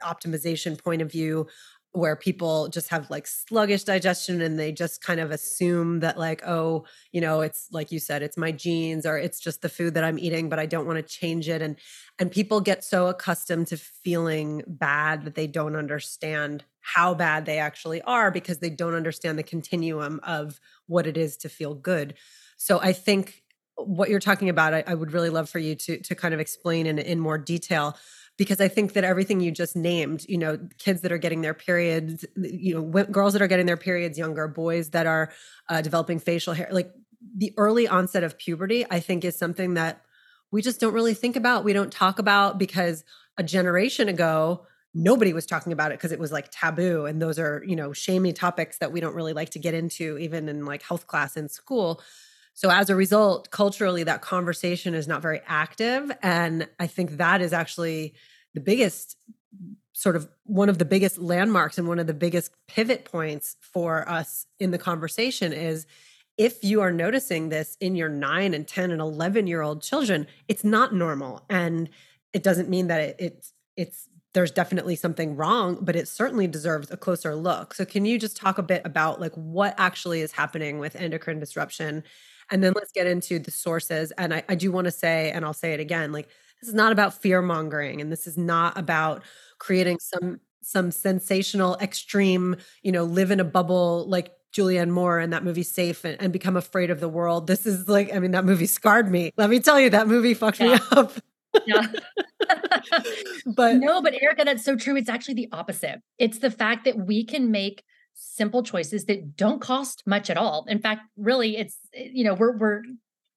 [0.00, 1.48] optimization point of view,
[1.92, 6.42] where people just have like sluggish digestion and they just kind of assume that like,
[6.46, 9.92] oh, you know, it's like you said, it's my genes or it's just the food
[9.94, 11.60] that I'm eating, but I don't want to change it.
[11.60, 11.76] And
[12.18, 17.58] and people get so accustomed to feeling bad that they don't understand how bad they
[17.58, 22.14] actually are because they don't understand the continuum of what it is to feel good.
[22.56, 23.42] So I think
[23.76, 26.40] what you're talking about, I, I, would really love for you to to kind of
[26.40, 27.96] explain in in more detail
[28.42, 31.54] because I think that everything you just named, you know, kids that are getting their
[31.54, 35.30] periods, you know, w- girls that are getting their periods younger, boys that are
[35.68, 36.92] uh, developing facial hair, like
[37.36, 40.02] the early onset of puberty, I think is something that
[40.50, 41.62] we just don't really think about.
[41.62, 43.04] We don't talk about because
[43.38, 47.38] a generation ago, nobody was talking about it because it was like taboo and those
[47.38, 50.66] are you know shamey topics that we don't really like to get into even in
[50.66, 52.02] like health class in school
[52.54, 56.12] so as a result, culturally, that conversation is not very active.
[56.22, 58.14] And I think that is actually
[58.54, 59.16] the biggest
[59.92, 64.08] sort of one of the biggest landmarks and one of the biggest pivot points for
[64.08, 65.86] us in the conversation is
[66.38, 70.26] if you are noticing this in your 9 and 10 and 11 year old children
[70.48, 71.44] it's not normal.
[71.50, 71.90] And
[72.32, 76.90] it doesn't mean that it, it's it's there's definitely something wrong but it certainly deserves
[76.90, 77.74] a closer look.
[77.74, 81.38] So can you just talk a bit about like what actually is happening with endocrine
[81.38, 82.02] disruption?
[82.50, 84.10] And then let's get into the sources.
[84.12, 86.28] And I, I do want to say, and I'll say it again, like
[86.62, 89.22] this is not about fear mongering, and this is not about
[89.58, 95.32] creating some some sensational, extreme, you know, live in a bubble like Julianne Moore and
[95.32, 97.48] that movie Safe and, and, become afraid of the world.
[97.48, 99.32] This is like, I mean, that movie scarred me.
[99.36, 100.74] Let me tell you, that movie fucked yeah.
[100.74, 101.12] me up.
[101.66, 101.86] yeah.
[103.56, 104.96] but no, but Erica, that's so true.
[104.96, 106.00] It's actually the opposite.
[106.18, 107.82] It's the fact that we can make
[108.14, 110.64] simple choices that don't cost much at all.
[110.68, 112.82] In fact, really it's eh, you know, we're we're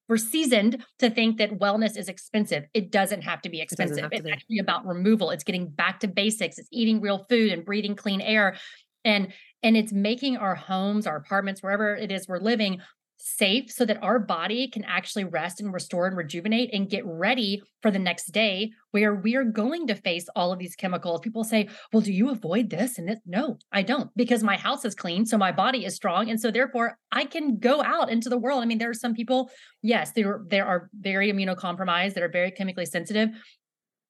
[0.07, 2.65] we're seasoned to think that wellness is expensive.
[2.73, 4.05] It doesn't have to be expensive.
[4.05, 4.31] It it's be.
[4.31, 5.31] actually about removal.
[5.31, 6.57] It's getting back to basics.
[6.57, 8.57] It's eating real food and breathing clean air.
[9.03, 12.81] And and it's making our homes, our apartments, wherever it is we're living
[13.25, 17.61] safe so that our body can actually rest and restore and rejuvenate and get ready
[17.81, 21.21] for the next day where we are going to face all of these chemicals.
[21.21, 22.99] People say, Well, do you avoid this?
[22.99, 23.19] And this?
[23.25, 25.25] No, I don't because my house is clean.
[25.25, 26.29] So my body is strong.
[26.29, 28.61] And so therefore I can go out into the world.
[28.61, 29.49] I mean, there are some people,
[29.81, 33.29] yes, there, there are very immunocompromised that are very chemically sensitive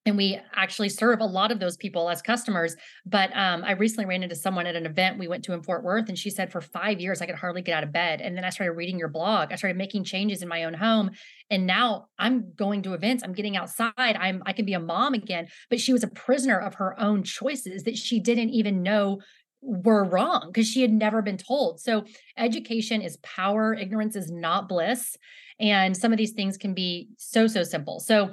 [0.05, 4.05] and we actually serve a lot of those people as customers but um, i recently
[4.05, 6.51] ran into someone at an event we went to in fort worth and she said
[6.51, 8.97] for five years i could hardly get out of bed and then i started reading
[8.99, 9.51] your blog.
[9.51, 11.11] I started making changes in my own home
[11.49, 15.13] and now i'm going to events i'm getting outside i'm i can be a mom
[15.13, 19.19] again but she was a prisoner of her own choices that she didn't even know
[19.65, 21.79] were wrong because she had never been told.
[21.79, 22.05] So
[22.37, 25.17] education is power ignorance is not bliss
[25.59, 27.99] and some of these things can be so so simple.
[27.99, 28.31] So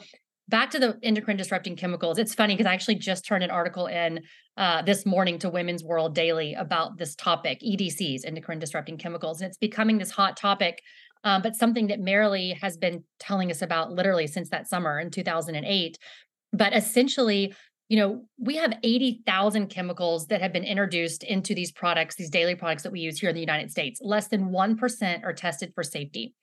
[0.52, 3.86] back to the endocrine disrupting chemicals it's funny because i actually just turned an article
[3.86, 4.20] in
[4.58, 9.48] uh, this morning to women's world daily about this topic edcs endocrine disrupting chemicals and
[9.48, 10.82] it's becoming this hot topic
[11.24, 15.10] um, but something that Marilee has been telling us about literally since that summer in
[15.10, 15.98] 2008
[16.52, 17.54] but essentially
[17.88, 22.54] you know we have 80,000 chemicals that have been introduced into these products these daily
[22.54, 24.00] products that we use here in the united states.
[24.02, 26.34] Less than 1% are tested for safety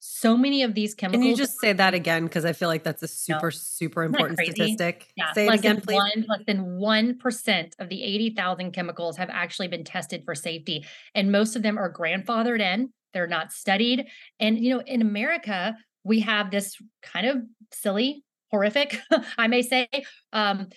[0.00, 1.22] so many of these chemicals.
[1.22, 2.24] Can you just say that again?
[2.24, 3.50] Because I feel like that's a super, no.
[3.50, 5.08] super important statistic.
[5.16, 5.32] Yeah.
[5.32, 5.94] Say less it again, please.
[5.94, 10.84] One, less than 1% of the 80,000 chemicals have actually been tested for safety.
[11.14, 14.06] And most of them are grandfathered in, they're not studied.
[14.38, 17.38] And, you know, in America, we have this kind of
[17.72, 19.00] silly, horrific,
[19.38, 19.88] I may say,
[20.32, 20.68] um,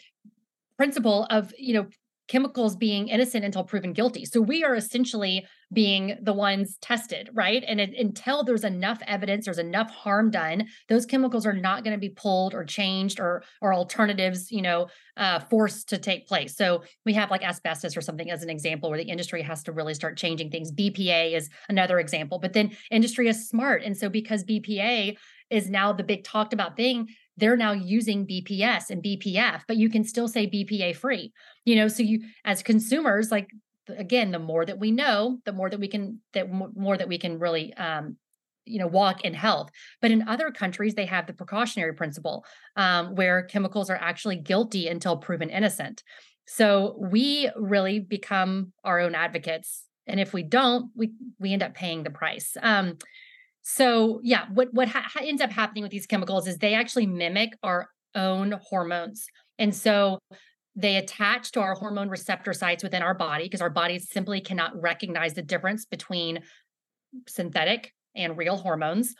[0.77, 1.87] principle of, you know,
[2.29, 4.23] chemicals being innocent until proven guilty.
[4.23, 7.63] So we are essentially being the ones tested, right?
[7.67, 11.95] And it, until there's enough evidence, there's enough harm done, those chemicals are not going
[11.95, 14.87] to be pulled or changed or or alternatives, you know,
[15.17, 16.55] uh, forced to take place.
[16.55, 19.71] So we have like asbestos or something as an example where the industry has to
[19.71, 20.71] really start changing things.
[20.71, 25.17] BPA is another example, but then industry is smart, and so because BPA
[25.49, 27.07] is now the big talked about thing
[27.39, 31.33] they're now using BPS and BPF, but you can still say BPA free.
[31.65, 33.49] You know, so you as consumers, like
[33.87, 37.17] again, the more that we know, the more that we can that more that we
[37.17, 38.17] can really um,
[38.69, 39.69] you know walk in health
[40.01, 44.87] but in other countries they have the precautionary principle um, where chemicals are actually guilty
[44.87, 46.03] until proven innocent
[46.45, 51.73] so we really become our own advocates and if we don't we we end up
[51.73, 52.97] paying the price um,
[53.71, 57.53] so yeah, what what ha- ends up happening with these chemicals is they actually mimic
[57.61, 59.27] our own hormones.
[59.59, 60.17] And so
[60.75, 64.81] they attach to our hormone receptor sites within our body because our bodies simply cannot
[64.81, 66.39] recognize the difference between
[67.27, 69.13] synthetic and real hormones.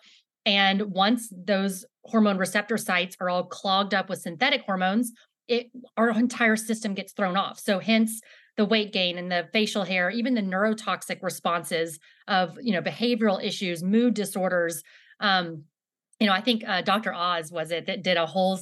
[0.47, 5.11] And once those hormone receptor sites are all clogged up with synthetic hormones,
[5.47, 7.59] it our entire system gets thrown off.
[7.59, 8.19] So hence
[8.59, 13.41] the weight gain and the facial hair, even the neurotoxic responses of you know behavioral
[13.41, 14.83] issues, mood disorders.
[15.21, 15.63] Um,
[16.19, 17.13] you know, I think uh, Dr.
[17.13, 18.59] Oz was it that did a whole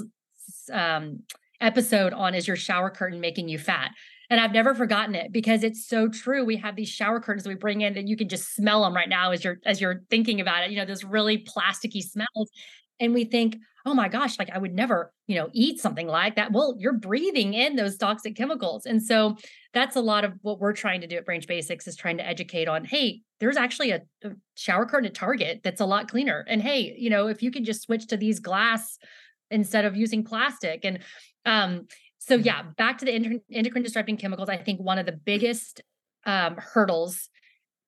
[0.72, 1.24] um,
[1.62, 3.90] episode on is your shower curtain making you fat?
[4.30, 6.46] And I've never forgotten it because it's so true.
[6.46, 9.10] We have these shower curtains we bring in that you can just smell them right
[9.10, 10.70] now as you're as you're thinking about it.
[10.70, 12.52] You know, those really plasticky smells.
[13.00, 16.36] And we think, oh my gosh, like I would never, you know, eat something like
[16.36, 16.52] that.
[16.52, 18.86] Well, you're breathing in those toxic chemicals.
[18.86, 19.38] And so
[19.73, 22.28] that's a lot of what we're trying to do at Branch Basics is trying to
[22.28, 26.45] educate on, hey, there's actually a, a shower curtain at Target that's a lot cleaner.
[26.50, 28.97] And hey, you know, if you can just switch to these glass
[29.50, 30.84] instead of using plastic.
[30.84, 31.00] And
[31.45, 31.88] um,
[32.19, 34.50] so yeah, back to the endocrine disrupting chemicals.
[34.50, 35.82] I think one of the biggest
[36.26, 37.30] um, hurdles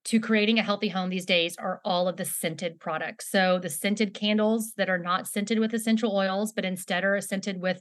[0.10, 3.30] to creating a healthy home these days are all of the scented products.
[3.30, 7.62] So the scented candles that are not scented with essential oils, but instead are scented
[7.62, 7.80] with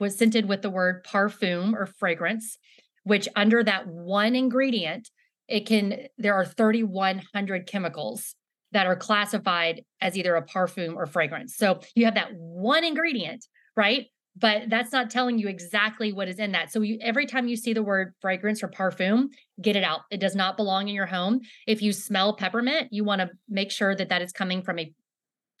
[0.00, 2.58] was scented with the word parfum or fragrance,
[3.04, 5.08] which under that one ingredient,
[5.46, 8.34] it can there are 3100 chemicals
[8.72, 11.54] that are classified as either a parfum or fragrance.
[11.56, 14.06] So you have that one ingredient, right?
[14.38, 16.70] But that's not telling you exactly what is in that.
[16.72, 19.28] So you, every time you see the word fragrance or parfum,
[19.60, 20.00] get it out.
[20.10, 21.40] It does not belong in your home.
[21.66, 24.92] If you smell peppermint, you want to make sure that that is coming from a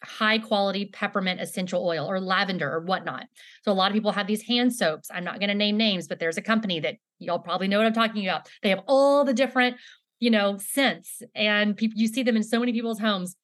[0.02, 3.24] high quality peppermint essential oil or lavender or whatnot.
[3.64, 5.10] So a lot of people have these hand soaps.
[5.12, 7.86] I'm not going to name names, but there's a company that y'all probably know what
[7.86, 8.48] I'm talking about.
[8.62, 9.76] They have all the different
[10.20, 11.22] you know, scents.
[11.34, 13.36] And people you see them in so many people's homes.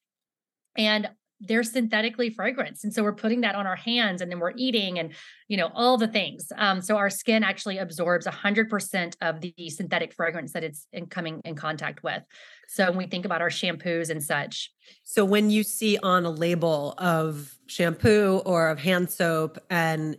[0.77, 1.09] And
[1.41, 2.83] they're synthetically fragranced.
[2.83, 5.13] And so we're putting that on our hands and then we're eating and,
[5.47, 6.51] you know, all the things.
[6.57, 11.41] Um, so our skin actually absorbs 100% of the synthetic fragrance that it's in coming
[11.43, 12.23] in contact with.
[12.69, 14.71] So when we think about our shampoos and such.
[15.03, 20.17] So when you see on a label of shampoo or of hand soap and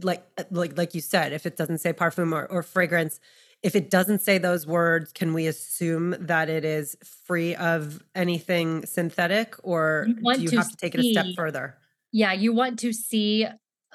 [0.00, 3.18] like like like you said, if it doesn't say parfum or, or fragrance,
[3.62, 8.86] if it doesn't say those words, can we assume that it is free of anything
[8.86, 11.76] synthetic or you do you have to take see, it a step further?
[12.12, 13.46] Yeah, you want to see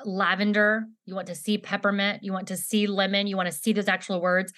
[0.04, 3.72] lavender, you want to see peppermint, you want to see lemon, you want to see
[3.72, 4.52] those actual words.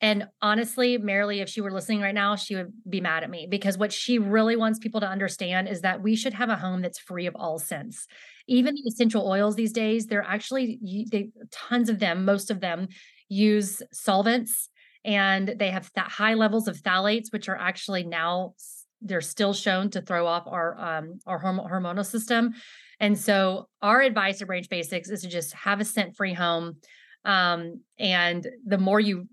[0.00, 3.48] And honestly, Marilee, if she were listening right now, she would be mad at me
[3.50, 6.82] because what she really wants people to understand is that we should have a home
[6.82, 8.06] that's free of all scents.
[8.46, 10.78] Even the essential oils these days, they're actually
[11.10, 12.88] they tons of them, most of them
[13.28, 14.68] use solvents
[15.04, 18.54] and they have that high levels of phthalates, which are actually now
[19.00, 22.52] they're still shown to throw off our um, our horm- hormonal system.
[23.00, 26.76] And so our advice at Branch Basics is to just have a scent free home.
[27.24, 29.28] Um, and the more you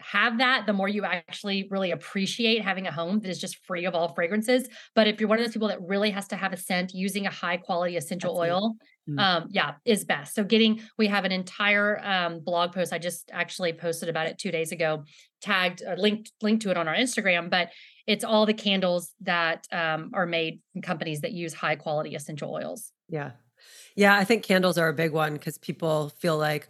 [0.00, 3.84] have that, the more you actually really appreciate having a home that is just free
[3.84, 4.68] of all fragrances.
[4.94, 7.26] But if you're one of those people that really has to have a scent, using
[7.26, 8.76] a high quality essential That's oil,
[9.08, 9.18] mm-hmm.
[9.18, 10.34] um, yeah, is best.
[10.34, 12.92] So getting, we have an entire um, blog post.
[12.92, 15.04] I just actually posted about it two days ago,
[15.40, 17.70] tagged, uh, linked, linked to it on our Instagram, but
[18.06, 22.52] it's all the candles that um, are made from companies that use high quality essential
[22.52, 22.92] oils.
[23.08, 23.32] Yeah.
[23.96, 24.16] Yeah.
[24.16, 26.68] I think candles are a big one because people feel like,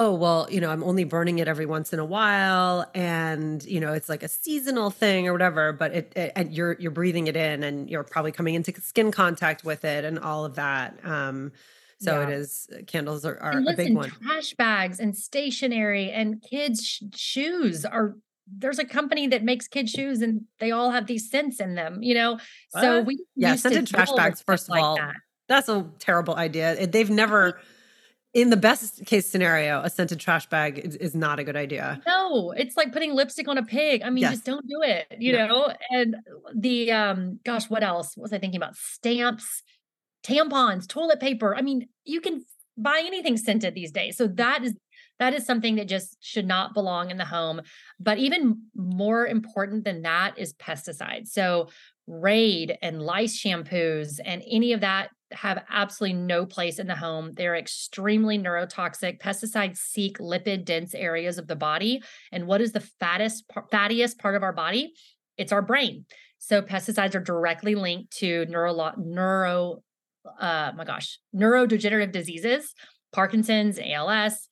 [0.00, 3.78] oh well you know i'm only burning it every once in a while and you
[3.78, 7.26] know it's like a seasonal thing or whatever but it, it, and you're you're breathing
[7.26, 10.98] it in and you're probably coming into skin contact with it and all of that
[11.04, 11.52] um
[12.00, 12.28] so yeah.
[12.28, 16.84] it is candles are, are listen, a big one trash bags and stationery and kids
[16.84, 18.16] sh- shoes are
[18.52, 22.02] there's a company that makes kids shoes and they all have these scents in them
[22.02, 22.38] you know
[22.70, 25.14] so we yeah scented trash bags first of all that.
[25.46, 27.60] that's a terrible idea they've never
[28.32, 32.00] in the best case scenario, a scented trash bag is, is, not a good idea.
[32.06, 34.02] No, it's like putting lipstick on a pig.
[34.02, 34.32] I mean, yes.
[34.32, 35.46] just don't do it, you no.
[35.46, 35.74] know?
[35.90, 36.16] And
[36.54, 38.76] the um gosh, what else what was I thinking about?
[38.76, 39.62] Stamps,
[40.24, 41.56] tampons, toilet paper.
[41.56, 42.44] I mean, you can
[42.76, 44.16] buy anything scented these days.
[44.16, 44.74] So that is
[45.18, 47.62] that is something that just should not belong in the home.
[47.98, 51.28] But even more important than that is pesticides.
[51.28, 51.68] So
[52.06, 57.32] Raid and lice shampoos and any of that have absolutely no place in the home.
[57.34, 59.20] They're extremely neurotoxic.
[59.20, 62.02] Pesticides seek lipid dense areas of the body.
[62.32, 64.92] And what is the fattest, fattiest part of our body?
[65.36, 66.04] It's our brain.
[66.38, 69.82] So pesticides are directly linked to neuro, neuro,
[70.38, 72.74] uh, my gosh, neurodegenerative diseases,
[73.12, 74.48] Parkinson's, ALS,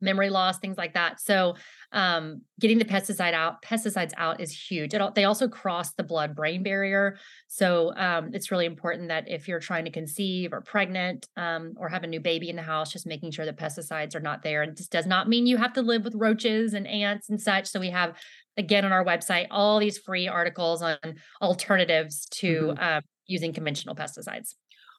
[0.00, 1.20] memory loss, things like that.
[1.20, 1.56] So
[1.92, 4.94] um, getting the pesticide out, pesticides out is huge.
[4.94, 9.60] It, they also cross the blood-brain barrier, so um, it's really important that if you're
[9.60, 13.06] trying to conceive or pregnant um, or have a new baby in the house, just
[13.06, 14.62] making sure that pesticides are not there.
[14.62, 17.66] And this does not mean you have to live with roaches and ants and such.
[17.66, 18.16] So we have
[18.56, 20.96] again on our website all these free articles on
[21.40, 22.82] alternatives to mm-hmm.
[22.82, 24.54] uh, using conventional pesticides.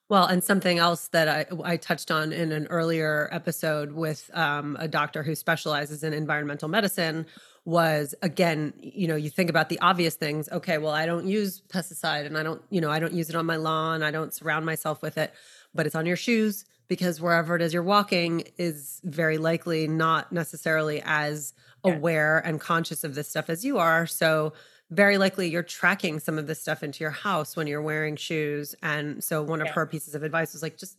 [0.10, 4.78] Well, and something else that I, I touched on in an earlier episode with um,
[4.80, 7.26] a doctor who specializes in environmental medicine
[7.66, 10.48] was again, you know, you think about the obvious things.
[10.50, 13.36] Okay, well, I don't use pesticide and I don't, you know, I don't use it
[13.36, 14.02] on my lawn.
[14.02, 15.34] I don't surround myself with it,
[15.76, 20.32] but it's on your shoes because wherever it is you're walking is very likely not
[20.32, 21.54] necessarily as
[21.84, 24.08] aware and conscious of this stuff as you are.
[24.08, 24.54] So,
[24.90, 28.76] very likely you're tracking some of this stuff into your house when you're wearing shoes.
[28.82, 29.74] And so one of yeah.
[29.74, 30.98] her pieces of advice was like, just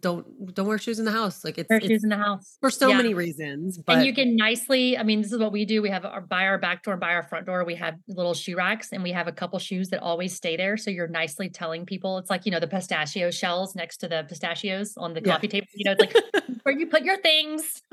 [0.00, 1.44] don't don't wear shoes in the house.
[1.44, 2.96] Like it's wear shoes in the house for so yeah.
[2.96, 3.78] many reasons.
[3.78, 5.80] But and you can nicely, I mean, this is what we do.
[5.82, 8.56] We have our by our back door, by our front door, we have little shoe
[8.56, 10.76] racks, and we have a couple shoes that always stay there.
[10.76, 14.24] So you're nicely telling people it's like you know the pistachio shells next to the
[14.28, 15.68] pistachios on the coffee table.
[15.74, 16.16] You know, it's like
[16.64, 17.82] where you put your things.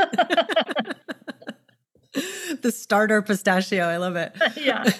[2.61, 3.85] the starter pistachio.
[3.85, 4.35] I love it.
[4.57, 4.91] yeah.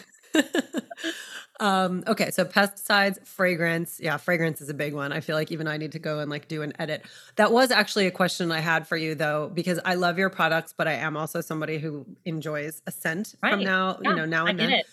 [1.59, 3.99] um, okay, so pesticides, fragrance.
[4.01, 5.11] Yeah, fragrance is a big one.
[5.11, 7.05] I feel like even I need to go and like do an edit.
[7.35, 10.73] That was actually a question I had for you though, because I love your products,
[10.75, 13.53] but I am also somebody who enjoys a scent right.
[13.53, 14.71] from now, yeah, you know, now and then.
[14.71, 14.85] It.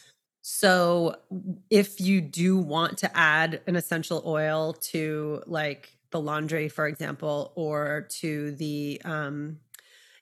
[0.43, 1.17] So
[1.71, 7.53] if you do want to add an essential oil to like the laundry, for example,
[7.55, 9.59] or to the um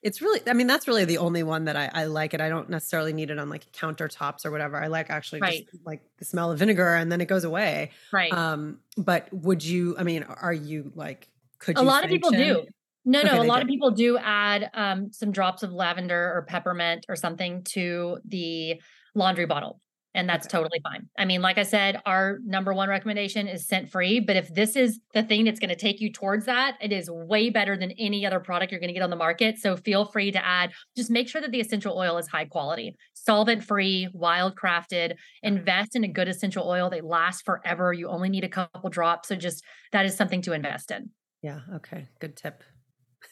[0.03, 2.41] it's really i mean that's really the only one that I, I, like it.
[2.41, 4.83] I don't necessarily need it on like countertops or whatever.
[4.83, 5.69] I like actually right.
[5.71, 7.91] just like the smell of vinegar and then it goes away.
[8.13, 8.33] Right.
[8.33, 11.29] Um but would you i mean are you like
[11.59, 12.67] could a lot of people do.
[13.05, 13.63] No no a lot do.
[13.63, 18.81] of people do add um some drops of lavender or peppermint or something to the
[19.15, 19.81] laundry bottle
[20.15, 20.59] and that's okay.
[20.59, 21.09] totally fine.
[21.17, 24.19] I mean, like I said, our number one recommendation is scent free.
[24.19, 27.09] But if this is the thing that's going to take you towards that, it is
[27.09, 29.59] way better than any other product you're going to get on the market.
[29.59, 32.97] So feel free to add, just make sure that the essential oil is high quality,
[33.15, 35.15] solvent free, wild crafted.
[35.43, 36.91] Invest in a good essential oil.
[36.91, 37.93] They last forever.
[37.93, 39.29] You only need a couple drops.
[39.29, 41.11] So just that is something to invest in.
[41.43, 41.61] Yeah.
[41.77, 42.09] Okay.
[42.19, 42.65] Good tip.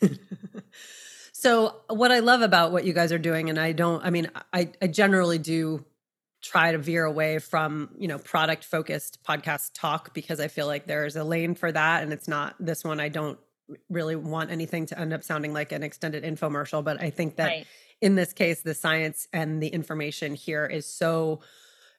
[1.33, 4.31] so what I love about what you guys are doing, and I don't, I mean,
[4.53, 5.85] I, I generally do
[6.49, 10.87] try to veer away from you know product focused podcast talk because i feel like
[10.87, 13.39] there's a lane for that and it's not this one i don't
[13.91, 17.49] really want anything to end up sounding like an extended infomercial but i think that
[17.49, 17.67] right.
[18.01, 21.41] in this case the science and the information here is so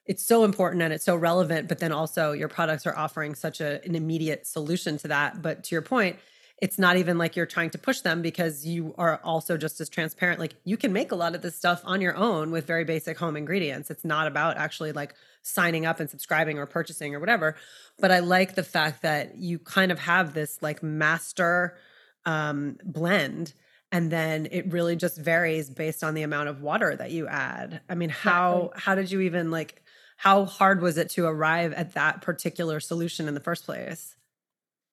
[0.04, 3.60] it's so important and it's so relevant but then also your products are offering such
[3.60, 6.16] a, an immediate solution to that but to your point
[6.60, 9.88] it's not even like you're trying to push them because you are also just as
[9.88, 10.38] transparent.
[10.38, 13.18] Like you can make a lot of this stuff on your own with very basic
[13.18, 13.90] home ingredients.
[13.90, 17.56] It's not about actually like signing up and subscribing or purchasing or whatever.
[17.98, 21.78] But I like the fact that you kind of have this like master
[22.26, 23.54] um, blend
[23.92, 27.80] and then it really just varies based on the amount of water that you add.
[27.88, 29.82] I mean, how how did you even like
[30.16, 34.14] how hard was it to arrive at that particular solution in the first place?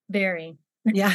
[0.08, 1.14] Very yeah.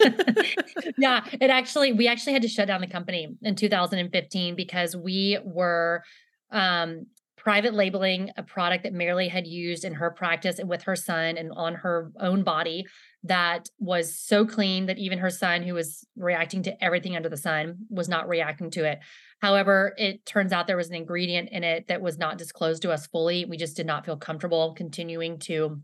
[0.98, 1.24] yeah.
[1.32, 6.02] It actually, we actually had to shut down the company in 2015 because we were
[6.50, 10.96] um, private labeling a product that Marilee had used in her practice and with her
[10.96, 12.84] son and on her own body
[13.22, 17.36] that was so clean that even her son, who was reacting to everything under the
[17.36, 18.98] sun, was not reacting to it.
[19.40, 22.90] However, it turns out there was an ingredient in it that was not disclosed to
[22.90, 23.44] us fully.
[23.44, 25.80] We just did not feel comfortable continuing to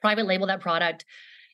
[0.00, 1.04] private label that product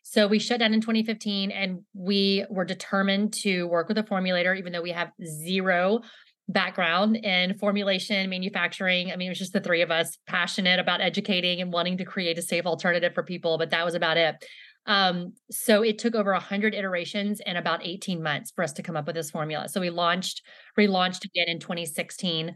[0.03, 4.57] so we shut down in 2015 and we were determined to work with a formulator,
[4.59, 6.00] even though we have zero
[6.48, 9.12] background in formulation, manufacturing.
[9.12, 12.05] I mean, it was just the three of us passionate about educating and wanting to
[12.05, 14.44] create a safe alternative for people, but that was about it.
[14.86, 18.96] Um, so it took over 100 iterations and about 18 months for us to come
[18.96, 19.68] up with this formula.
[19.68, 20.42] So we launched,
[20.78, 22.55] relaunched again in 2016.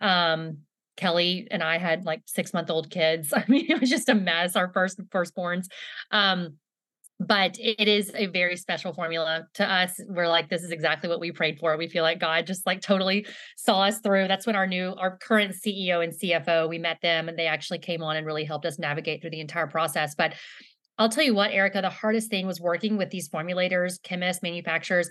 [0.00, 0.58] Um,
[0.96, 3.32] Kelly and I had like six month old kids.
[3.36, 4.56] I mean, it was just a mess.
[4.56, 5.66] Our first firstborns.
[6.10, 6.56] Um,
[7.20, 10.00] but it is a very special formula to us.
[10.08, 11.76] We're like this is exactly what we prayed for.
[11.76, 14.28] We feel like god just like totally saw us through.
[14.28, 17.78] That's when our new our current ceo and cfo we met them and they actually
[17.78, 20.14] came on and really helped us navigate through the entire process.
[20.14, 20.34] But
[20.98, 25.08] i'll tell you what erica the hardest thing was working with these formulators chemists manufacturers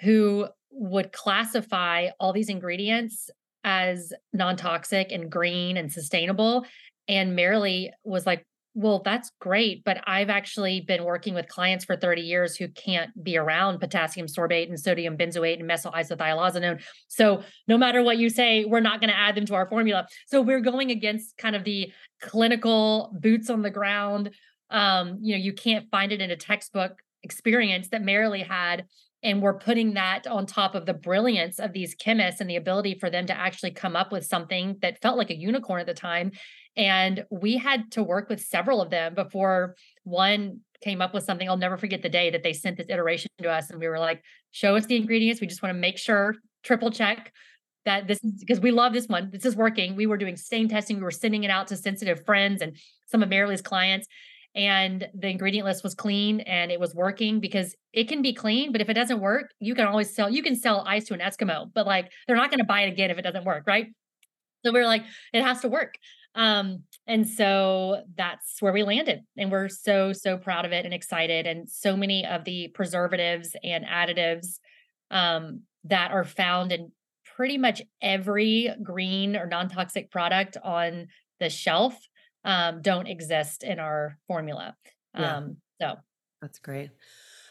[0.00, 3.28] who would classify all these ingredients
[3.62, 6.64] as non-toxic and green and sustainable
[7.08, 8.44] and Marilee was like
[8.78, 13.10] well, that's great, but I've actually been working with clients for 30 years who can't
[13.24, 16.82] be around potassium sorbate and sodium benzoate and methyl isothiazolone.
[17.08, 20.06] So no matter what you say, we're not going to add them to our formula.
[20.26, 24.32] So we're going against kind of the clinical boots on the ground.
[24.68, 28.84] Um, you know, you can't find it in a textbook experience that Marilee had
[29.22, 32.98] and we're putting that on top of the brilliance of these chemists and the ability
[33.00, 35.94] for them to actually come up with something that felt like a unicorn at the
[35.94, 36.30] time
[36.76, 39.74] and we had to work with several of them before
[40.04, 41.48] one came up with something.
[41.48, 43.98] I'll never forget the day that they sent this iteration to us and we were
[43.98, 45.40] like show us the ingredients.
[45.40, 47.32] We just want to make sure triple check
[47.84, 49.30] that this is because we love this one.
[49.32, 49.96] This is working.
[49.96, 50.96] We were doing stain testing.
[50.96, 54.06] We were sending it out to sensitive friends and some of marilee's clients
[54.56, 58.72] and the ingredient list was clean and it was working because it can be clean
[58.72, 61.20] but if it doesn't work you can always sell you can sell ice to an
[61.20, 63.88] eskimo but like they're not going to buy it again if it doesn't work right?
[64.64, 65.94] So we are like it has to work
[66.36, 70.94] um and so that's where we landed and we're so so proud of it and
[70.94, 74.58] excited and so many of the preservatives and additives
[75.10, 76.92] um that are found in
[77.36, 81.08] pretty much every green or non-toxic product on
[81.40, 81.98] the shelf
[82.46, 84.76] um, don't exist in our formula.
[85.18, 85.36] Yeah.
[85.36, 85.96] Um, so
[86.40, 86.90] that's great.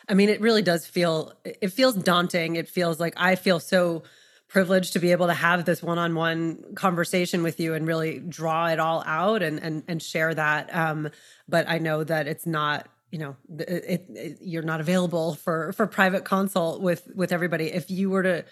[0.08, 2.56] I mean, it really does feel, it feels daunting.
[2.56, 4.04] It feels like I feel so
[4.48, 8.80] privileged to be able to have this one-on-one conversation with you and really draw it
[8.80, 10.74] all out and and and share that.
[10.76, 11.10] Um,
[11.48, 15.88] but I know that it's not you know it, it, you're not available for for
[15.88, 18.46] private consult with with everybody if you were to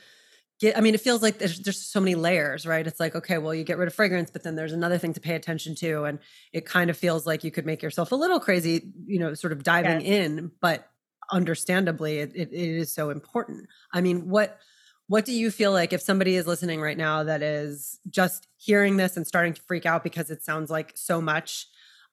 [0.59, 3.37] get i mean it feels like there's just so many layers right it's like okay
[3.37, 6.05] well you get rid of fragrance but then there's another thing to pay attention to
[6.05, 6.19] and
[6.53, 9.51] it kind of feels like you could make yourself a little crazy you know sort
[9.51, 10.27] of diving yes.
[10.27, 10.87] in but
[11.31, 14.59] understandably it, it, it is so important i mean what
[15.07, 18.97] what do you feel like if somebody is listening right now that is just hearing
[18.97, 21.67] this and starting to freak out because it sounds like so much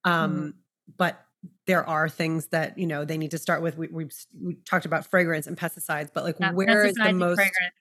[0.05, 0.53] um mm.
[0.97, 1.24] but
[1.66, 4.09] there are things that you know they need to start with we, we,
[4.43, 7.74] we talked about fragrance and pesticides but like yeah, where is the most fragrance.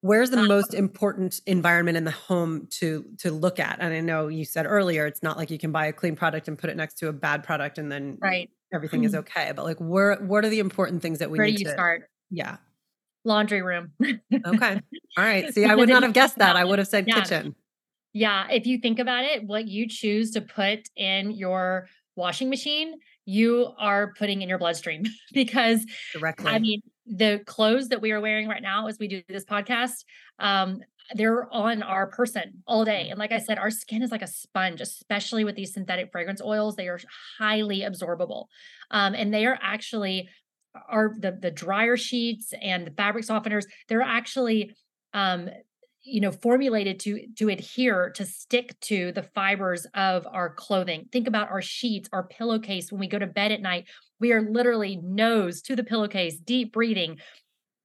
[0.00, 3.78] where's the um, most important environment in the home to to look at?
[3.80, 6.48] And i know you said earlier it's not like you can buy a clean product
[6.48, 8.50] and put it next to a bad product and then right.
[8.72, 11.56] everything is okay but like where what are the important things that we where need
[11.58, 12.08] to start?
[12.30, 12.58] Yeah
[13.24, 13.92] laundry room.
[14.46, 14.80] Okay.
[15.16, 15.52] All right.
[15.52, 16.56] See i would not have guessed that.
[16.56, 17.20] i would have said yeah.
[17.20, 17.54] kitchen.
[18.12, 18.48] Yeah.
[18.50, 22.94] If you think about it what you choose to put in your washing machine
[23.26, 25.04] you are putting in your bloodstream.
[25.32, 26.50] Because directly.
[26.50, 30.04] i mean the clothes that we are wearing right now as we do this podcast
[30.38, 30.80] um
[31.14, 33.08] they're on our person all day.
[33.10, 36.40] And like i said our skin is like a sponge especially with these synthetic fragrance
[36.40, 36.76] oils.
[36.76, 37.00] They are
[37.38, 38.46] highly absorbable.
[38.90, 40.28] Um, and they are actually
[40.88, 44.72] are the the dryer sheets and the fabric softeners they're actually
[45.14, 45.48] um
[46.02, 51.06] you know formulated to to adhere to stick to the fibers of our clothing.
[51.12, 52.90] Think about our sheets our pillowcase.
[52.90, 53.86] When we go to bed at night
[54.18, 57.18] we are literally nose to the pillowcase deep breathing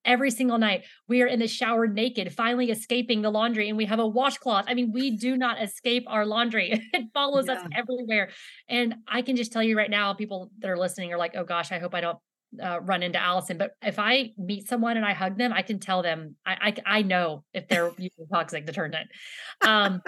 [0.05, 0.83] every single night.
[1.07, 4.65] We are in the shower naked finally escaping the laundry and we have a washcloth.
[4.67, 6.81] I mean we do not escape our laundry.
[6.93, 7.55] It follows yeah.
[7.55, 8.29] us everywhere.
[8.69, 11.43] And i can just tell you right now people that are listening are like oh
[11.43, 12.17] gosh i hope i don't
[12.61, 15.79] uh, run into Allison, but if I meet someone and I hug them, I can
[15.79, 19.07] tell them I I, I know if they're using toxic detergent.
[19.61, 20.01] Um,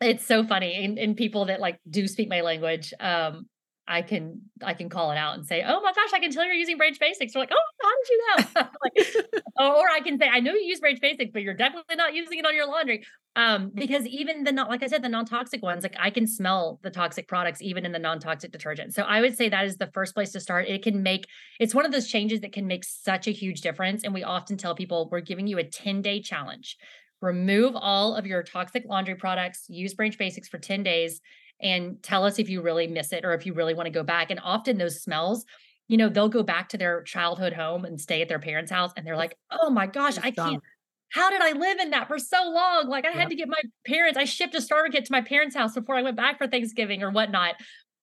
[0.00, 3.46] it's so funny, and, and people that like do speak my language, um,
[3.88, 6.44] I can I can call it out and say, "Oh my gosh, I can tell
[6.44, 9.42] you're using Branch Basics." They're like, "Oh, how did you know?" like,
[9.80, 12.38] or I can say, "I know you use Branch Basics, but you're definitely not using
[12.38, 15.84] it on your laundry." Um, because even the not like I said, the non-toxic ones,
[15.84, 18.94] like I can smell the toxic products even in the non-toxic detergent.
[18.94, 20.68] So I would say that is the first place to start.
[20.68, 21.26] It can make
[21.58, 24.04] it's one of those changes that can make such a huge difference.
[24.04, 26.76] And we often tell people we're giving you a 10-day challenge.
[27.20, 31.20] Remove all of your toxic laundry products, use Branch Basics for 10 days
[31.60, 34.02] and tell us if you really miss it or if you really want to go
[34.02, 34.30] back.
[34.30, 35.44] And often those smells,
[35.88, 38.92] you know, they'll go back to their childhood home and stay at their parents' house
[38.96, 40.62] and they're like, oh my gosh, I can't.
[41.10, 42.88] How did I live in that for so long?
[42.88, 45.56] Like I had to get my parents, I shipped a starter kit to my parents'
[45.56, 47.54] house before I went back for Thanksgiving or whatnot.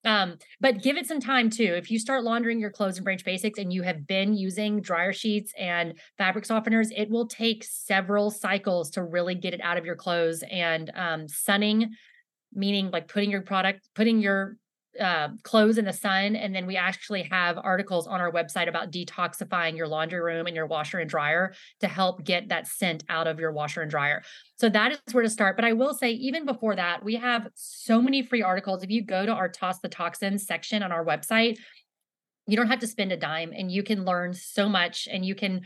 [0.05, 1.73] Um, but give it some time too.
[1.75, 5.11] If you start laundering your clothes in Branch Basics and you have been using dryer
[5.11, 9.85] sheets and fabric softeners, it will take several cycles to really get it out of
[9.85, 10.43] your clothes.
[10.49, 11.95] And um, sunning
[12.55, 14.57] meaning like putting your product, putting your
[14.99, 16.35] uh, clothes in the sun.
[16.35, 20.55] And then we actually have articles on our website about detoxifying your laundry room and
[20.55, 24.23] your washer and dryer to help get that scent out of your washer and dryer.
[24.57, 25.57] So that is where to start.
[25.57, 28.83] But I will say, even before that, we have so many free articles.
[28.83, 31.57] If you go to our Toss the Toxins section on our website,
[32.47, 35.35] you don't have to spend a dime and you can learn so much and you
[35.35, 35.61] can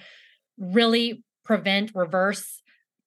[0.57, 2.61] really prevent, reverse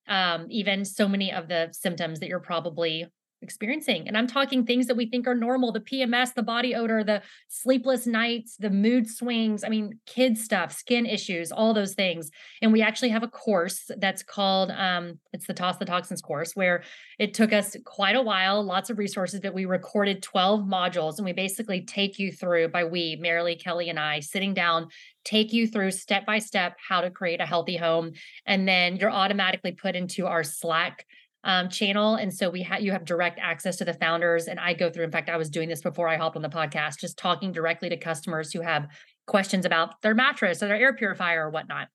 [0.09, 3.07] um, even so many of the symptoms that you're probably
[3.43, 4.09] experiencing.
[4.09, 7.23] And I'm talking things that we think are normal the PMS, the body odor, the
[7.49, 9.65] sleepless nights, the mood swings.
[9.65, 12.31] I mean, kid stuff, skin issues, all those things.
[12.61, 16.55] And we actually have a course that's called, um, it's the Toss the Toxins course,
[16.55, 16.83] where
[17.19, 21.25] it took us quite a while, lots of resources, but we recorded 12 modules and
[21.25, 24.89] we basically take you through by we, Marilee, Kelly, and I, sitting down
[25.25, 28.13] take you through step by step how to create a healthy home
[28.47, 31.07] and then you're automatically put into our slack
[31.45, 32.15] um, channel.
[32.15, 34.47] And so we have you have direct access to the founders.
[34.47, 36.49] And I go through, in fact, I was doing this before I hopped on the
[36.49, 38.89] podcast, just talking directly to customers who have
[39.27, 41.89] questions about their mattress or their air purifier or whatnot.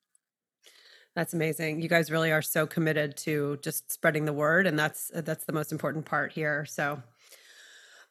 [1.15, 1.81] That's amazing.
[1.81, 5.53] You guys really are so committed to just spreading the word and that's that's the
[5.53, 6.65] most important part here.
[6.65, 7.01] So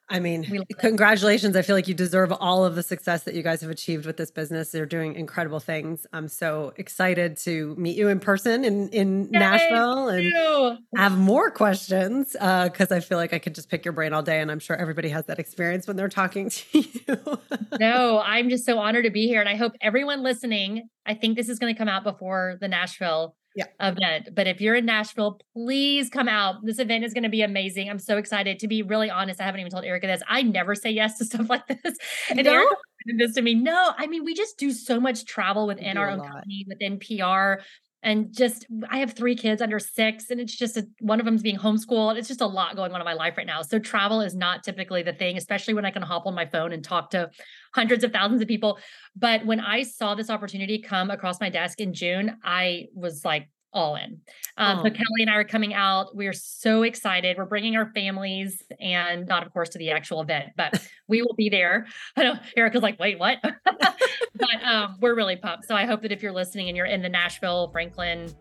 [0.09, 1.57] I mean, congratulations.
[1.57, 4.17] I feel like you deserve all of the success that you guys have achieved with
[4.17, 4.71] this business.
[4.71, 6.07] They're doing incredible things.
[6.13, 11.51] I'm so excited to meet you in person in, in Yay, Nashville and have more
[11.51, 14.41] questions because uh, I feel like I could just pick your brain all day.
[14.41, 17.39] And I'm sure everybody has that experience when they're talking to you.
[17.81, 19.41] no, I'm just so honored to be here.
[19.41, 22.69] And I hope everyone listening, I think this is going to come out before the
[22.69, 23.65] Nashville yeah.
[23.81, 24.29] event.
[24.35, 26.57] But if you're in Nashville, please come out.
[26.63, 27.89] This event is going to be amazing.
[27.89, 28.59] I'm so excited.
[28.61, 30.23] To be really honest, I haven't even told Erica this.
[30.29, 31.97] I never say yes to stuff like this.
[32.31, 32.53] And no?
[32.53, 32.77] Erica
[33.19, 33.55] this to me.
[33.55, 36.33] No, I mean, we just do so much travel within our own lot.
[36.33, 37.63] company, within PR.
[38.07, 41.43] And just, I have three kids under six, and it's just a, one of them's
[41.43, 42.17] being homeschooled.
[42.17, 43.63] It's just a lot going on in my life right now.
[43.63, 46.73] So, travel is not typically the thing, especially when I can hop on my phone
[46.73, 47.31] and talk to
[47.75, 48.79] hundreds of thousands of people.
[49.17, 53.49] But when I saw this opportunity come across my desk in June, I was like,
[53.73, 54.21] all in.
[54.57, 54.83] Um, oh.
[54.85, 56.17] So Kelly and I are coming out.
[56.17, 57.37] We are so excited.
[57.37, 61.35] We're bringing our families and not, of course, to the actual event, but we will
[61.37, 61.87] be there.
[62.17, 63.39] I know Erica's like, wait, what?
[63.65, 65.67] but um, we're really pumped.
[65.67, 68.35] So I hope that if you're listening and you're in the Nashville, Franklin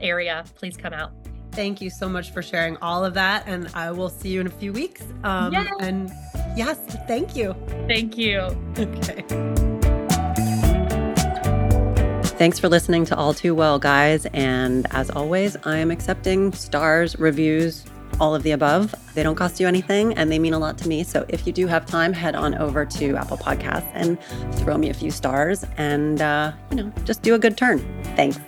[0.00, 1.12] area, please come out.
[1.52, 3.44] Thank you so much for sharing all of that.
[3.46, 5.02] And I will see you in a few weeks.
[5.24, 5.72] Um, yes.
[5.80, 6.10] And
[6.56, 7.54] yes, thank you.
[7.86, 8.56] Thank you.
[8.78, 9.77] Okay.
[12.38, 14.24] Thanks for listening to All Too Well, guys.
[14.26, 17.84] And as always, I am accepting stars, reviews,
[18.20, 18.94] all of the above.
[19.14, 21.02] They don't cost you anything and they mean a lot to me.
[21.02, 24.22] So if you do have time, head on over to Apple Podcasts and
[24.60, 27.80] throw me a few stars and, uh, you know, just do a good turn.
[28.14, 28.38] Thanks.